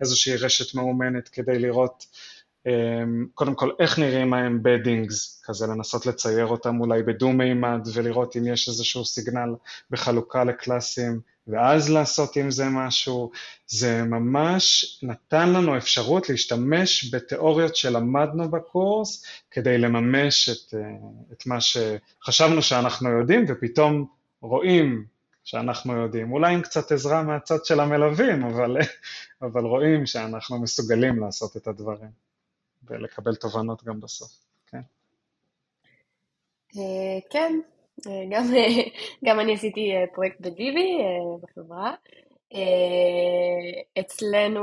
לאיזושהי 0.00 0.36
רשת 0.36 0.74
מאומנת 0.74 1.28
כדי 1.28 1.58
לראות 1.58 2.06
אה, 2.06 2.41
קודם 3.34 3.54
כל 3.54 3.70
איך 3.78 3.98
נראים 3.98 4.34
ה 4.34 4.43
embeddings, 4.43 5.42
כזה 5.44 5.66
לנסות 5.66 6.06
לצייר 6.06 6.46
אותם 6.46 6.80
אולי 6.80 7.02
בדו-מימד 7.02 7.80
ולראות 7.94 8.36
אם 8.36 8.46
יש 8.46 8.68
איזשהו 8.68 9.04
signal 9.04 9.54
בחלוקה 9.90 10.44
לקלאסים. 10.44 11.20
ואז 11.46 11.90
לעשות 11.90 12.36
עם 12.36 12.50
זה 12.50 12.64
משהו, 12.68 13.30
זה 13.66 14.02
ממש 14.02 14.98
נתן 15.02 15.52
לנו 15.52 15.76
אפשרות 15.76 16.28
להשתמש 16.28 17.14
בתיאוריות 17.14 17.76
שלמדנו 17.76 18.50
בקורס 18.50 19.24
כדי 19.50 19.78
לממש 19.78 20.48
את, 20.48 20.74
את 21.32 21.46
מה 21.46 21.58
שחשבנו 21.60 22.62
שאנחנו 22.62 23.10
יודעים 23.10 23.44
ופתאום 23.48 24.06
רואים 24.40 25.04
שאנחנו 25.44 25.96
יודעים, 25.96 26.32
אולי 26.32 26.54
עם 26.54 26.62
קצת 26.62 26.92
עזרה 26.92 27.22
מהצד 27.22 27.64
של 27.64 27.80
המלווים, 27.80 28.44
אבל, 28.44 28.76
אבל 29.42 29.64
רואים 29.64 30.06
שאנחנו 30.06 30.62
מסוגלים 30.62 31.20
לעשות 31.20 31.56
את 31.56 31.66
הדברים 31.66 32.21
ולקבל 32.84 33.34
תובנות 33.34 33.84
גם 33.84 34.00
בסוף, 34.00 34.32
כן? 34.66 34.80
אה, 36.76 37.20
כן, 37.30 37.60
גם, 38.30 38.44
אה, 38.54 38.82
גם 39.24 39.40
אני 39.40 39.54
עשיתי 39.54 39.92
אה, 39.92 40.04
פרויקט 40.14 40.40
בדיבי 40.40 40.98
אה, 41.00 41.38
בחברה. 41.42 41.94
אצלנו, 44.00 44.60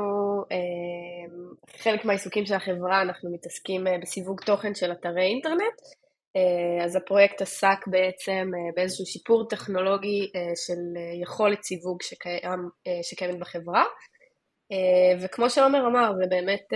חלק 1.77 2.05
מהעיסוקים 2.05 2.45
של 2.45 2.53
החברה, 2.53 3.01
אנחנו 3.01 3.31
מתעסקים 3.31 3.83
בסיווג 4.01 4.41
תוכן 4.41 4.75
של 4.75 4.91
אתרי 4.91 5.21
אינטרנט. 5.21 5.81
אז 6.83 6.95
הפרויקט 6.95 7.41
עסק 7.41 7.87
בעצם 7.87 8.51
באיזשהו 8.75 9.05
שיפור 9.05 9.47
טכנולוגי 9.47 10.31
של 10.65 11.01
יכולת 11.21 11.63
סיווג 11.63 11.97
שקיימת 13.01 13.39
בחברה. 13.39 13.83
וכמו 15.21 15.49
שעומר 15.49 15.87
אמר, 15.87 16.11
זה 16.15 16.25
באמת 16.29 16.67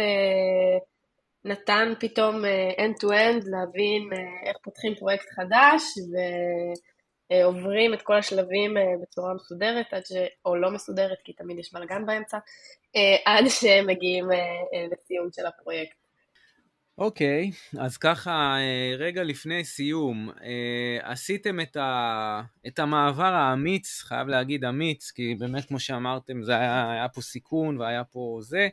נתן 1.45 1.93
פתאום 1.99 2.45
אה, 2.45 2.69
end-to-end 2.85 3.49
להבין 3.49 4.09
אה, 4.13 4.49
איך 4.49 4.57
פותחים 4.63 4.95
פרויקט 4.95 5.25
חדש 5.29 5.83
ועוברים 7.31 7.93
את 7.93 8.01
כל 8.01 8.17
השלבים 8.17 8.77
אה, 8.77 8.83
בצורה 9.01 9.33
מסודרת, 9.33 9.85
ש... 10.05 10.11
או 10.45 10.55
לא 10.55 10.71
מסודרת, 10.71 11.17
כי 11.23 11.33
תמיד 11.33 11.59
יש 11.59 11.73
בלאגן 11.73 12.05
באמצע, 12.05 12.37
עד 13.25 13.45
שהם 13.47 13.87
מגיעים 13.87 14.25
לסיום 14.91 15.27
של 15.35 15.45
הפרויקט. 15.45 15.95
אוקיי, 16.97 17.51
okay, 17.51 17.81
אז 17.81 17.97
ככה, 17.97 18.55
רגע 18.97 19.23
לפני 19.23 19.63
סיום, 19.63 20.29
עשיתם 21.01 21.59
את, 21.59 21.75
ה, 21.75 22.41
את 22.67 22.79
המעבר 22.79 23.33
האמיץ, 23.33 24.01
חייב 24.01 24.27
להגיד 24.27 24.65
אמיץ, 24.65 25.11
כי 25.11 25.35
באמת 25.39 25.65
כמו 25.65 25.79
שאמרתם, 25.79 26.43
זה 26.43 26.57
היה, 26.57 26.91
היה 26.91 27.09
פה 27.09 27.21
סיכון 27.21 27.77
והיה 27.77 28.03
פה 28.03 28.37
זה. 28.41 28.69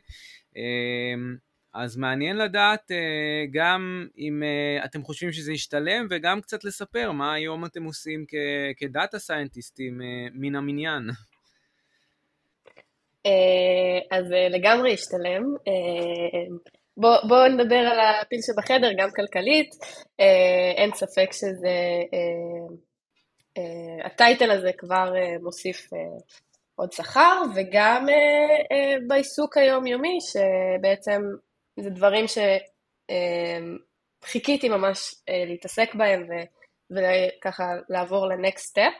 אז 1.73 1.97
מעניין 1.97 2.37
לדעת 2.37 2.91
אה, 2.91 3.45
גם 3.51 4.07
אם 4.17 4.43
אה, 4.43 4.85
אתם 4.85 5.03
חושבים 5.03 5.31
שזה 5.31 5.51
ישתלם 5.53 6.07
וגם 6.09 6.41
קצת 6.41 6.63
לספר 6.63 7.11
מה 7.11 7.33
היום 7.33 7.65
אתם 7.65 7.83
עושים 7.83 8.25
כדאטה 8.77 9.19
סיינטיסטים 9.19 10.01
אה, 10.01 10.27
מן 10.33 10.55
המניין. 10.55 11.01
אז 14.11 14.25
לגמרי 14.49 14.91
ישתלם. 14.91 15.43
בואו 16.97 17.27
בוא 17.27 17.47
נדבר 17.47 17.75
על 17.75 17.99
הפיל 18.21 18.39
שבחדר, 18.41 18.89
גם 18.97 19.09
כלכלית. 19.15 19.69
אין 20.77 20.91
ספק 20.93 21.29
שזה, 21.31 21.69
הטייטל 24.05 24.51
הזה 24.51 24.71
כבר 24.77 25.13
מוסיף 25.43 25.89
עוד 26.75 26.91
שכר, 26.91 27.41
וגם 27.55 28.05
בעיסוק 29.07 29.57
היומיומי, 29.57 30.17
שבעצם 30.21 31.21
זה 31.81 31.89
דברים 31.89 32.25
שחיכיתי 34.23 34.69
ממש 34.69 35.15
אה, 35.29 35.43
להתעסק 35.47 35.95
בהם 35.95 36.27
וככה 36.91 37.63
לעבור 37.89 38.27
לנקסט 38.27 38.65
סטפ. 38.65 38.93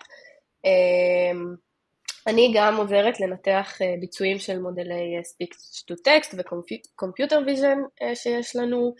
אני 2.28 2.54
גם 2.56 2.78
עוזרת 2.78 3.20
לנתח 3.20 3.78
ביצועים 4.00 4.40
של 4.40 4.60
מודלי 4.60 5.20
speech 5.20 5.84
to 5.92 5.96
text 6.08 6.36
ו-computer 6.38 7.36
vision 7.48 8.06
שיש 8.16 8.56
לנו, 8.56 8.96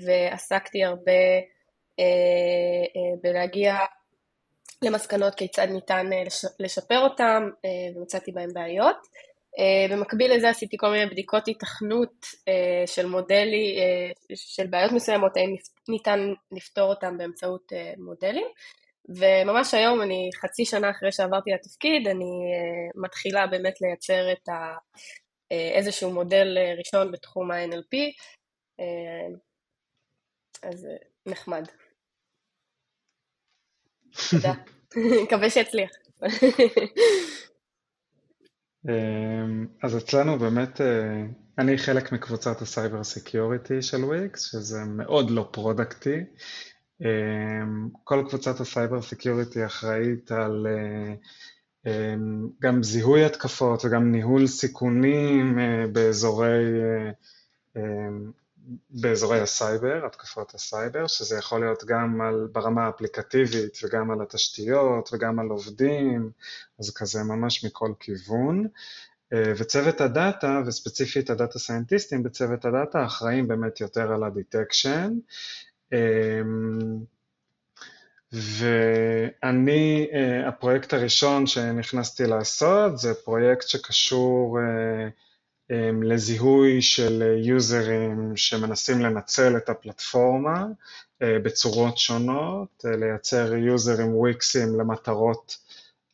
ועסקתי 0.00 0.84
הרבה 0.84 1.12
בלהגיע 3.22 3.76
למסקנות 4.82 5.34
כיצד 5.34 5.68
ניתן 5.70 6.06
לשפר 6.58 6.98
אותם, 6.98 7.50
ומצאתי 7.96 8.32
בהם 8.32 8.50
בעיות. 8.52 8.96
במקביל 9.90 10.34
לזה 10.36 10.48
עשיתי 10.48 10.76
כל 10.80 10.90
מיני 10.90 11.06
בדיקות 11.06 11.48
התכנות 11.48 12.26
של 12.86 13.06
מודלי, 13.06 13.76
של 14.34 14.66
בעיות 14.66 14.92
מסוימות, 14.92 15.36
האם 15.36 15.54
ניתן 15.88 16.20
לפתור 16.52 16.90
אותם 16.90 17.18
באמצעות 17.18 17.72
מודלים. 17.98 18.46
וממש 19.08 19.74
היום, 19.74 20.02
אני 20.02 20.30
חצי 20.40 20.64
שנה 20.64 20.90
אחרי 20.90 21.12
שעברתי 21.12 21.50
לתפקיד, 21.50 22.08
אני 22.08 22.32
מתחילה 22.94 23.46
באמת 23.46 23.80
לייצר 23.80 24.32
את 24.32 24.48
ה... 24.48 24.74
איזשהו 25.50 26.10
מודל 26.10 26.58
ראשון 26.78 27.12
בתחום 27.12 27.50
ה-NLP, 27.50 27.96
אז 30.62 30.86
נחמד. 31.26 31.64
תודה. 34.30 34.52
מקווה 35.24 35.50
שיצליח. 35.50 35.90
אמ, 38.88 39.66
אז 39.82 39.96
אצלנו 39.96 40.38
באמת, 40.38 40.80
אה, 40.80 41.26
אני 41.58 41.78
חלק 41.78 42.12
מקבוצת 42.12 42.62
ה 42.62 42.69
cyber 42.69 43.04
security 43.04 43.82
של 43.82 44.04
וויקס, 44.04 44.50
שזה 44.50 44.84
מאוד 44.84 45.30
לא 45.30 45.48
פרודקטי. 45.52 46.16
אמ, 47.00 47.88
כל 48.04 48.24
קבוצת 48.28 48.60
ה 48.60 48.67
cyber 48.67 49.02
security 49.02 49.66
אחראית 49.66 50.32
על 50.32 50.66
אה, 50.66 51.14
אמ, 51.86 52.48
גם 52.60 52.82
זיהוי 52.82 53.24
התקפות 53.24 53.84
וגם 53.84 54.12
ניהול 54.12 54.46
סיכונים 54.46 55.58
אה, 55.58 55.86
באזורי 55.92 56.64
באזורי 58.90 59.40
הסייבר, 59.40 60.06
התקפות 60.06 60.54
הסייבר, 60.54 61.06
שזה 61.06 61.38
יכול 61.38 61.60
להיות 61.60 61.84
גם 61.84 62.20
על, 62.20 62.48
ברמה 62.52 62.86
האפליקטיבית 62.86 63.78
וגם 63.84 64.10
על 64.10 64.22
התשתיות 64.22 65.10
וגם 65.12 65.38
על 65.38 65.46
עובדים, 65.46 66.30
אז 66.78 66.90
כזה 66.94 67.22
ממש 67.22 67.64
מכל 67.64 67.92
כיוון. 68.00 68.66
אה, 69.32 69.52
וצוות 69.58 70.00
ה 70.00 70.10
data, 70.10 70.60
וספציפית 70.66 71.30
ה 71.30 71.36
data 71.36 71.58
סיינטיסטים 71.58 72.22
בצוות 72.22 72.64
ה 72.64 72.71
data, 72.71 73.04
אחראים 73.04 73.48
באמת 73.48 73.80
יותר 73.80 74.12
על 74.12 74.24
ה 74.24 74.32
detection. 74.32 75.12
אמ, 75.92 76.98
ואני, 78.32 80.08
אה, 80.12 80.48
הפרויקט 80.48 80.92
הראשון 80.92 81.46
שנכנסתי 81.46 82.26
לעשות 82.26 82.98
זה 82.98 83.14
פרויקט 83.14 83.68
שקשור 83.68 84.58
אה, 84.60 85.08
לזיהוי 86.02 86.82
של 86.82 87.22
יוזרים 87.44 88.32
שמנסים 88.36 89.00
לנצל 89.00 89.56
את 89.56 89.68
הפלטפורמה 89.68 90.64
אה, 91.22 91.38
בצורות 91.38 91.98
שונות, 91.98 92.84
אה, 92.86 92.96
לייצר 92.96 93.54
יוזרים 93.54 94.16
וויקסים 94.16 94.80
למטרות 94.80 95.56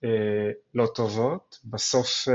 אה, 0.04 0.50
לא 0.74 0.86
טובות. 0.94 1.58
בסוף 1.64 2.28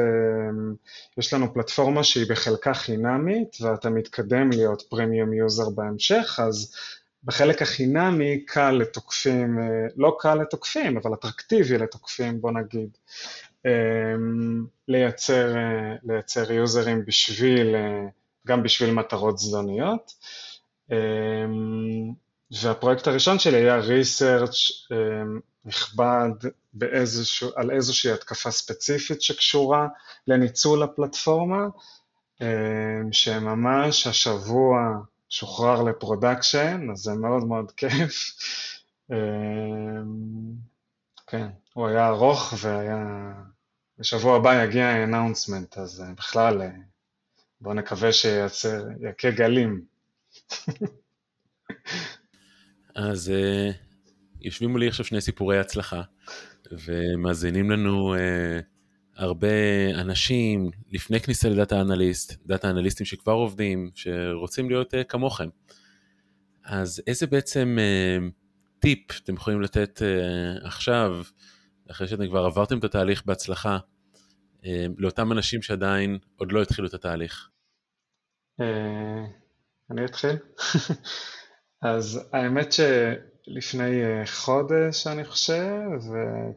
יש 1.18 1.34
לנו 1.34 1.54
פלטפורמה 1.54 2.04
שהיא 2.04 2.26
בחלקה 2.30 2.74
חינמית 2.74 3.58
ואתה 3.62 3.90
מתקדם 3.90 4.50
להיות 4.50 4.82
premium 4.90 5.34
user 5.34 5.70
בהמשך, 5.70 6.40
אז 6.44 6.76
בחלק 7.24 7.62
החינמי 7.62 8.46
קל 8.46 8.72
לתוקפים, 8.72 9.60
לא 9.96 10.18
קל 10.20 10.36
לתוקפים, 10.36 10.98
אבל 10.98 11.14
אטרקטיבי 11.14 11.78
לתוקפים, 11.78 12.42
בוא 12.42 12.52
נגיד. 12.52 12.90
אמ, 13.66 14.66
לייצר, 14.88 15.56
אה, 15.56 15.96
לייצר 16.04 16.52
יוזרים 16.52 17.06
בשביל, 17.06 17.76
אה, 17.76 18.06
גם 18.48 18.64
בשביל 18.64 18.92
מטרות 18.92 19.38
זדוניות. 19.38 20.14
אמ, 20.92 22.14
והפרויקט 22.62 23.08
הראשון 23.08 23.40
שלי 23.40 23.58
היה 23.58 23.78
research 23.78 24.88
אמ, 24.92 25.40
נכבד 25.66 26.30
באיזשהו, 26.74 27.50
על 27.56 27.72
איזושהי 27.72 28.12
התקפה 28.12 28.52
ספציפית 28.52 29.22
שקשורה 29.22 29.88
לניצול 30.28 30.84
הפלטפורמה, 30.84 31.68
שממש 33.12 34.08
השבוע 34.08 34.78
שוחרר 35.30 35.84
ל 35.84 35.92
production, 35.92 36.88
אז 36.92 36.98
זה 36.98 37.14
מאוד 37.14 37.44
מאוד 37.44 37.72
כיף. 37.72 38.32
כן, 41.28 41.48
הוא 41.74 41.88
היה 41.88 42.08
ארוך 42.08 42.54
והיה 42.62 43.34
בשבוע 44.00 44.36
הבא 44.36 44.64
יגיע 44.64 44.86
האנאונסמנט, 44.86 45.78
אז 45.78 46.02
אה, 46.02 46.14
בכלל 46.14 46.62
אה, 46.62 46.70
בואו 47.62 47.74
נקווה 47.74 48.14
שייצר, 48.14 48.84
יכה 49.00 49.32
גלים. 49.32 49.86
אז 52.96 53.32
uh, 53.32 53.74
יושבים 54.42 54.70
מולי 54.70 54.88
עכשיו 54.88 55.06
שני 55.06 55.22
סיפורי 55.22 55.60
הצלחה, 55.60 56.02
ומאזינים 56.72 57.72
לנו 57.72 58.16
uh, 58.16 58.20
הרבה 59.16 59.48
אנשים 59.96 60.72
לפני 60.92 61.20
כניסה 61.20 61.50
לדאטה 61.50 61.82
אנליסט, 61.82 62.34
דאטה 62.46 62.70
אנליסטים 62.70 63.06
שכבר 63.06 63.34
עובדים, 63.34 63.90
שרוצים 63.96 64.70
להיות 64.70 64.94
uh, 64.94 64.98
כמוכם. 65.04 65.50
אז 66.66 67.02
איזה 67.08 67.28
בעצם 67.28 67.78
טיפ 68.80 69.20
אתם 69.24 69.34
יכולים 69.34 69.62
לתת 69.62 70.02
עכשיו 70.64 71.24
אחרי 71.92 72.08
שאתם 72.08 72.28
כבר 72.28 72.46
עברתם 72.46 72.78
את 72.78 72.84
התהליך 72.84 73.26
בהצלחה, 73.26 73.78
אה, 74.66 74.86
לאותם 74.98 75.32
אנשים 75.32 75.62
שעדיין 75.62 76.18
עוד 76.36 76.52
לא 76.52 76.62
התחילו 76.62 76.88
את 76.88 76.94
התהליך? 76.94 77.50
אה, 78.62 79.26
אני 79.92 80.06
אתחיל. 80.06 80.36
אז 81.82 82.30
האמת 82.34 82.68
שלפני 82.72 84.04
אה, 84.04 84.24
חודש, 84.26 85.08
אני 85.08 85.26
חושב, 85.26 85.90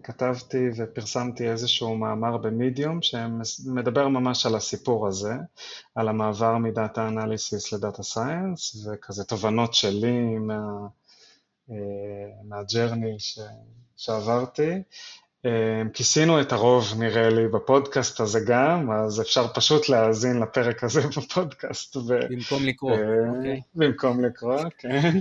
כתבתי 0.02 0.68
ופרסמתי 0.76 1.50
איזשהו 1.50 1.96
מאמר 1.96 2.36
במדיום 2.36 3.02
שמדבר 3.02 4.08
ממש 4.08 4.46
על 4.46 4.54
הסיפור 4.54 5.08
הזה, 5.08 5.34
על 5.94 6.08
המעבר 6.08 6.58
מדאטה 6.58 7.08
אנליסיס 7.08 7.72
לדאטה 7.72 8.02
סייאנס, 8.02 8.86
וכזה 8.86 9.24
תובנות 9.24 9.74
שלי 9.74 10.38
מה... 10.38 10.60
מהג'רני 12.44 13.18
ש... 13.18 13.38
שעברתי. 13.98 14.82
אמ, 15.44 15.88
כיסינו 15.94 16.40
את 16.40 16.52
הרוב 16.52 16.94
נראה 16.98 17.28
לי 17.28 17.48
בפודקאסט 17.48 18.20
הזה 18.20 18.40
גם, 18.46 18.90
אז 18.90 19.20
אפשר 19.20 19.46
פשוט 19.54 19.88
להאזין 19.88 20.40
לפרק 20.40 20.84
הזה 20.84 21.00
בפודקאסט. 21.16 21.96
ו... 21.96 22.00
במקום 22.30 22.64
לקרוא, 22.64 22.92
אה, 22.92 23.36
אוקיי. 23.36 23.60
במקום 23.74 24.24
לקרוא, 24.24 24.60
כן. 24.78 25.18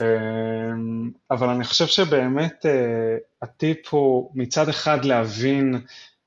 אמ, 0.00 1.10
אבל 1.30 1.48
אני 1.48 1.64
חושב 1.64 1.86
שבאמת 1.86 2.66
אה, 2.66 3.16
הטיפ 3.42 3.88
הוא 3.88 4.30
מצד 4.34 4.68
אחד 4.68 5.04
להבין 5.04 5.80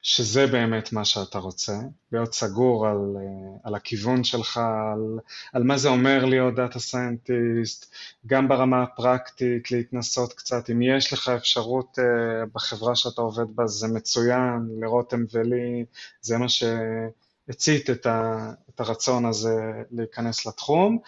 שזה 0.04 0.48
באמת 0.48 0.94
מה 0.94 1.06
שאתה 1.06 1.40
רוצה, 1.40 1.74
להיות 2.12 2.34
סגור 2.34 2.88
על, 2.88 3.16
אה, 3.18 3.58
על 3.64 3.76
הכיוון 3.76 4.24
שלך, 4.24 4.58
על, 4.58 5.20
על 5.54 5.64
מה 5.64 5.78
זה 5.78 5.90
אומר 5.90 6.26
להיות 6.26 6.56
data 6.56 6.80
scientist, 6.80 7.96
גם 8.28 8.48
ברמה 8.48 8.84
הפרקטית, 8.84 9.72
להתנסות 9.72 10.34
קצת, 10.34 10.70
אם 10.70 10.82
יש 10.82 11.14
לך 11.14 11.30
אפשרות 11.30 12.00
uh, 12.00 12.02
בחברה 12.54 12.96
שאתה 12.96 13.22
עובד 13.22 13.56
בה, 13.56 13.68
זה 13.68 13.88
מצוין, 13.88 14.70
לרותם 14.82 15.24
ולי, 15.34 15.86
זה 16.22 16.38
מה 16.38 16.46
שהצית 16.50 17.90
את, 17.90 18.06
ה, 18.06 18.52
את 18.70 18.80
הרצון 18.80 19.26
הזה 19.26 19.56
להיכנס 19.92 20.46
לתחום, 20.46 21.00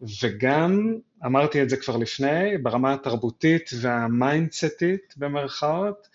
וגם, 0.00 0.94
אמרתי 1.26 1.62
את 1.62 1.70
זה 1.70 1.76
כבר 1.76 1.96
לפני, 1.96 2.58
ברמה 2.62 2.92
התרבותית 2.92 3.70
והמיינדסטית 3.80 5.14
במרכאות, 5.16 6.08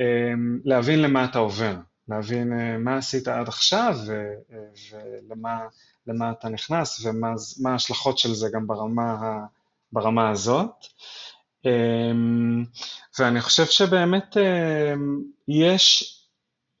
אמ, 0.00 0.60
להבין 0.64 1.02
למה 1.02 1.24
אתה 1.24 1.38
עובר, 1.38 1.74
להבין 2.08 2.52
אה, 2.52 2.78
מה 2.78 2.96
עשית 2.96 3.28
עד 3.28 3.48
עכשיו 3.48 3.96
ולמה 6.06 6.30
אתה 6.30 6.48
נכנס 6.48 7.04
ומה 7.04 7.72
ההשלכות 7.72 8.18
של 8.18 8.34
זה 8.34 8.48
גם 8.52 8.66
ברמה, 8.66 9.38
ברמה 9.92 10.30
הזאת. 10.30 10.86
אמ, 11.64 12.64
ואני 13.18 13.40
חושב 13.40 13.64
שבאמת 13.66 14.36
אמ, 14.36 15.22
יש 15.48 16.17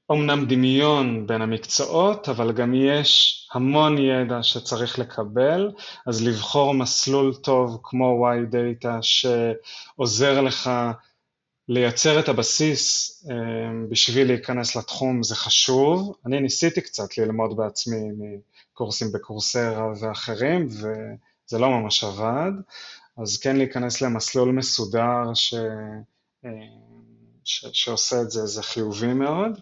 אומנם 0.08 0.46
דמיון 0.46 1.26
בין 1.26 1.42
המקצועות, 1.42 2.28
אבל 2.28 2.52
גם 2.52 2.74
יש 2.74 3.48
המון 3.52 3.98
ידע 3.98 4.42
שצריך 4.42 4.98
לקבל, 4.98 5.70
אז 6.06 6.22
לבחור 6.22 6.74
מסלול 6.74 7.34
טוב 7.34 7.80
כמו 7.82 8.28
Y-Data 8.28 9.02
שעוזר 9.02 10.40
לך 10.40 10.70
לייצר 11.68 12.20
את 12.20 12.28
הבסיס 12.28 13.12
אה, 13.30 13.36
בשביל 13.88 14.26
להיכנס 14.26 14.76
לתחום 14.76 15.22
זה 15.22 15.34
חשוב. 15.34 16.16
אני 16.26 16.40
ניסיתי 16.40 16.80
קצת 16.80 17.18
ללמוד 17.18 17.56
בעצמי 17.56 18.10
מקורסים 18.72 19.12
בקורסרה 19.12 19.92
ואחרים, 20.00 20.68
וזה 20.70 21.58
לא 21.58 21.70
ממש 21.70 22.04
עבד, 22.04 22.52
אז 23.22 23.38
כן 23.38 23.56
להיכנס 23.56 24.00
למסלול 24.00 24.52
מסודר 24.52 25.34
ש, 25.34 25.54
ש, 27.44 27.66
שעושה 27.72 28.22
את 28.22 28.30
זה, 28.30 28.46
זה 28.46 28.62
חיובי 28.62 29.12
מאוד. 29.12 29.60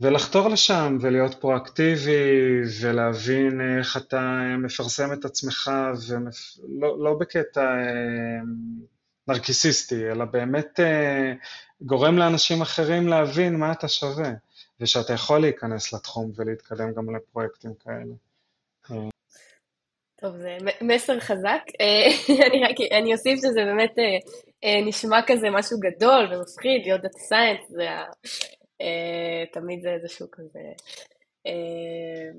ולחתור 0.00 0.48
לשם 0.48 0.98
ולהיות 1.00 1.34
פרואקטיבי 1.34 2.60
ולהבין 2.80 3.78
איך 3.78 3.96
אתה 3.96 4.42
מפרסם 4.58 5.12
את 5.12 5.24
עצמך 5.24 5.70
ולא 6.08 7.04
לא 7.04 7.14
בקטע 7.20 7.60
אה, 7.60 8.40
נרקיסיסטי, 9.28 10.10
אלא 10.10 10.24
באמת 10.24 10.80
אה, 10.80 11.32
גורם 11.80 12.18
לאנשים 12.18 12.62
אחרים 12.62 13.08
להבין 13.08 13.56
מה 13.56 13.72
אתה 13.72 13.88
שווה 13.88 14.32
ושאתה 14.80 15.12
יכול 15.12 15.40
להיכנס 15.40 15.92
לתחום 15.92 16.32
ולהתקדם 16.36 16.92
גם 16.92 17.16
לפרויקטים 17.16 17.74
כאלה. 17.74 18.14
טוב, 20.24 20.36
זה 20.36 20.56
מסר 20.80 21.20
חזק. 21.20 21.62
אה, 21.80 22.06
אני, 22.46 22.64
רק, 22.64 22.76
אני 22.98 23.12
אוסיף 23.12 23.38
שזה 23.38 23.60
באמת 23.64 23.92
נשמע 24.86 25.20
כזה 25.26 25.50
משהו 25.50 25.78
גדול 25.80 26.32
ומפחיד, 26.32 26.82
להיות 26.84 27.00
דאטה 27.00 27.18
סיינס, 27.18 27.68
זה 27.68 27.88
אה, 28.80 29.46
תמיד 29.52 29.82
זה 29.82 29.90
איזשהו 29.90 30.26
כזה... 30.32 30.60
אה, 31.46 32.30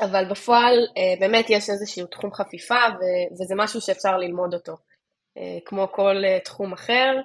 אבל 0.00 0.24
בפועל 0.30 0.74
אה, 0.96 1.20
באמת 1.20 1.46
יש 1.50 1.70
איזשהו 1.70 2.06
תחום 2.06 2.32
חפיפה 2.32 2.80
וזה 3.32 3.54
משהו 3.56 3.80
שאפשר 3.80 4.16
ללמוד 4.16 4.54
אותו. 4.54 4.76
כמו 5.64 5.92
כל 5.92 6.22
תחום 6.44 6.72
אחר, 6.72 7.16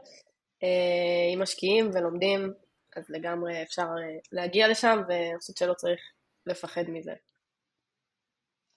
אם 1.33 1.41
משקיעים 1.41 1.89
ולומדים, 1.93 2.53
אז 2.95 3.03
לגמרי 3.09 3.63
אפשר 3.63 3.85
להגיע 4.31 4.67
לשם 4.67 5.01
ואני 5.07 5.39
חושבת 5.39 5.57
שלא 5.57 5.73
צריך 5.73 5.99
לפחד 6.45 6.83
מזה. 6.87 7.13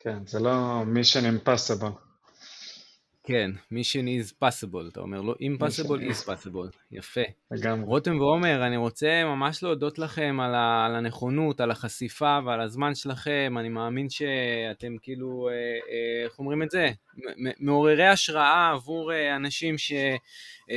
כן, 0.00 0.26
זה 0.26 0.40
לא 0.40 0.82
mission 0.82 1.46
impossible. 1.46 2.08
כן, 3.28 3.50
mission 3.72 4.06
is 4.22 4.32
possible, 4.44 4.88
אתה 4.92 5.00
אומר, 5.00 5.20
לא 5.20 5.34
impossible 5.34 6.10
is 6.10 6.26
possible, 6.26 6.76
יפה. 6.90 7.20
לגמרי. 7.50 7.86
רותם 7.86 8.20
ועומר, 8.20 8.66
אני 8.66 8.76
רוצה 8.76 9.24
ממש 9.24 9.62
להודות 9.62 9.98
לכם 9.98 10.38
על, 10.40 10.54
ה, 10.54 10.86
על 10.86 10.94
הנכונות, 10.94 11.60
על 11.60 11.70
החשיפה 11.70 12.38
ועל 12.46 12.60
הזמן 12.60 12.94
שלכם, 12.94 13.54
אני 13.60 13.68
מאמין 13.68 14.10
שאתם 14.10 14.96
כאילו, 15.02 15.48
אה, 15.48 15.54
אה, 15.54 16.24
איך 16.24 16.38
אומרים 16.38 16.62
את 16.62 16.70
זה? 16.70 16.90
מעוררי 17.60 18.06
השראה 18.06 18.70
עבור 18.70 19.12
אה, 19.12 19.36
אנשים 19.36 19.78
ש, 19.78 19.92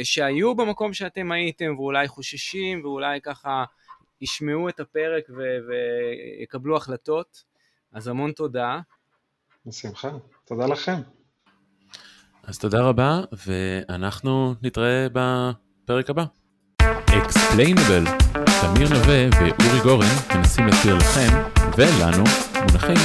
שהיו 0.04 0.56
במקום 0.56 0.94
שאתם 0.94 1.32
הייתם 1.32 1.74
ואולי 1.78 2.08
חוששים 2.08 2.82
ואולי 2.84 3.22
ככה 3.22 3.64
ישמעו 4.22 4.70
את 4.70 4.80
הפרק 4.80 5.24
ו, 5.30 5.42
ויקבלו 5.68 6.78
החלטות, 6.78 7.44
אז 7.94 8.08
המון 8.08 8.32
תודה. 8.32 8.80
בשמחה, 9.66 10.10
תודה 10.46 10.66
לכם. 10.66 11.02
אז 12.44 12.60
תודה 12.60 12.82
רבה, 12.82 13.22
ואנחנו 13.48 14.56
נתראה 14.62 15.08
בפרק 15.14 16.10
הבא. 16.10 16.26
Explainable, 17.18 18.04
תמיר 18.62 18.90
נווה 18.90 19.28
ואורי 19.32 19.80
גורן 19.84 20.08
מנסים 20.36 20.68
להסביר 20.68 20.96
לכם 20.96 21.44
ולנו 21.78 22.24
מונחים 22.56 22.98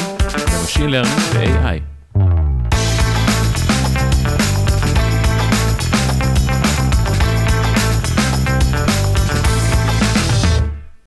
ב 0.60 0.64
machine 0.64 0.90
learning 0.90 1.20
ו-AI. 1.34 1.95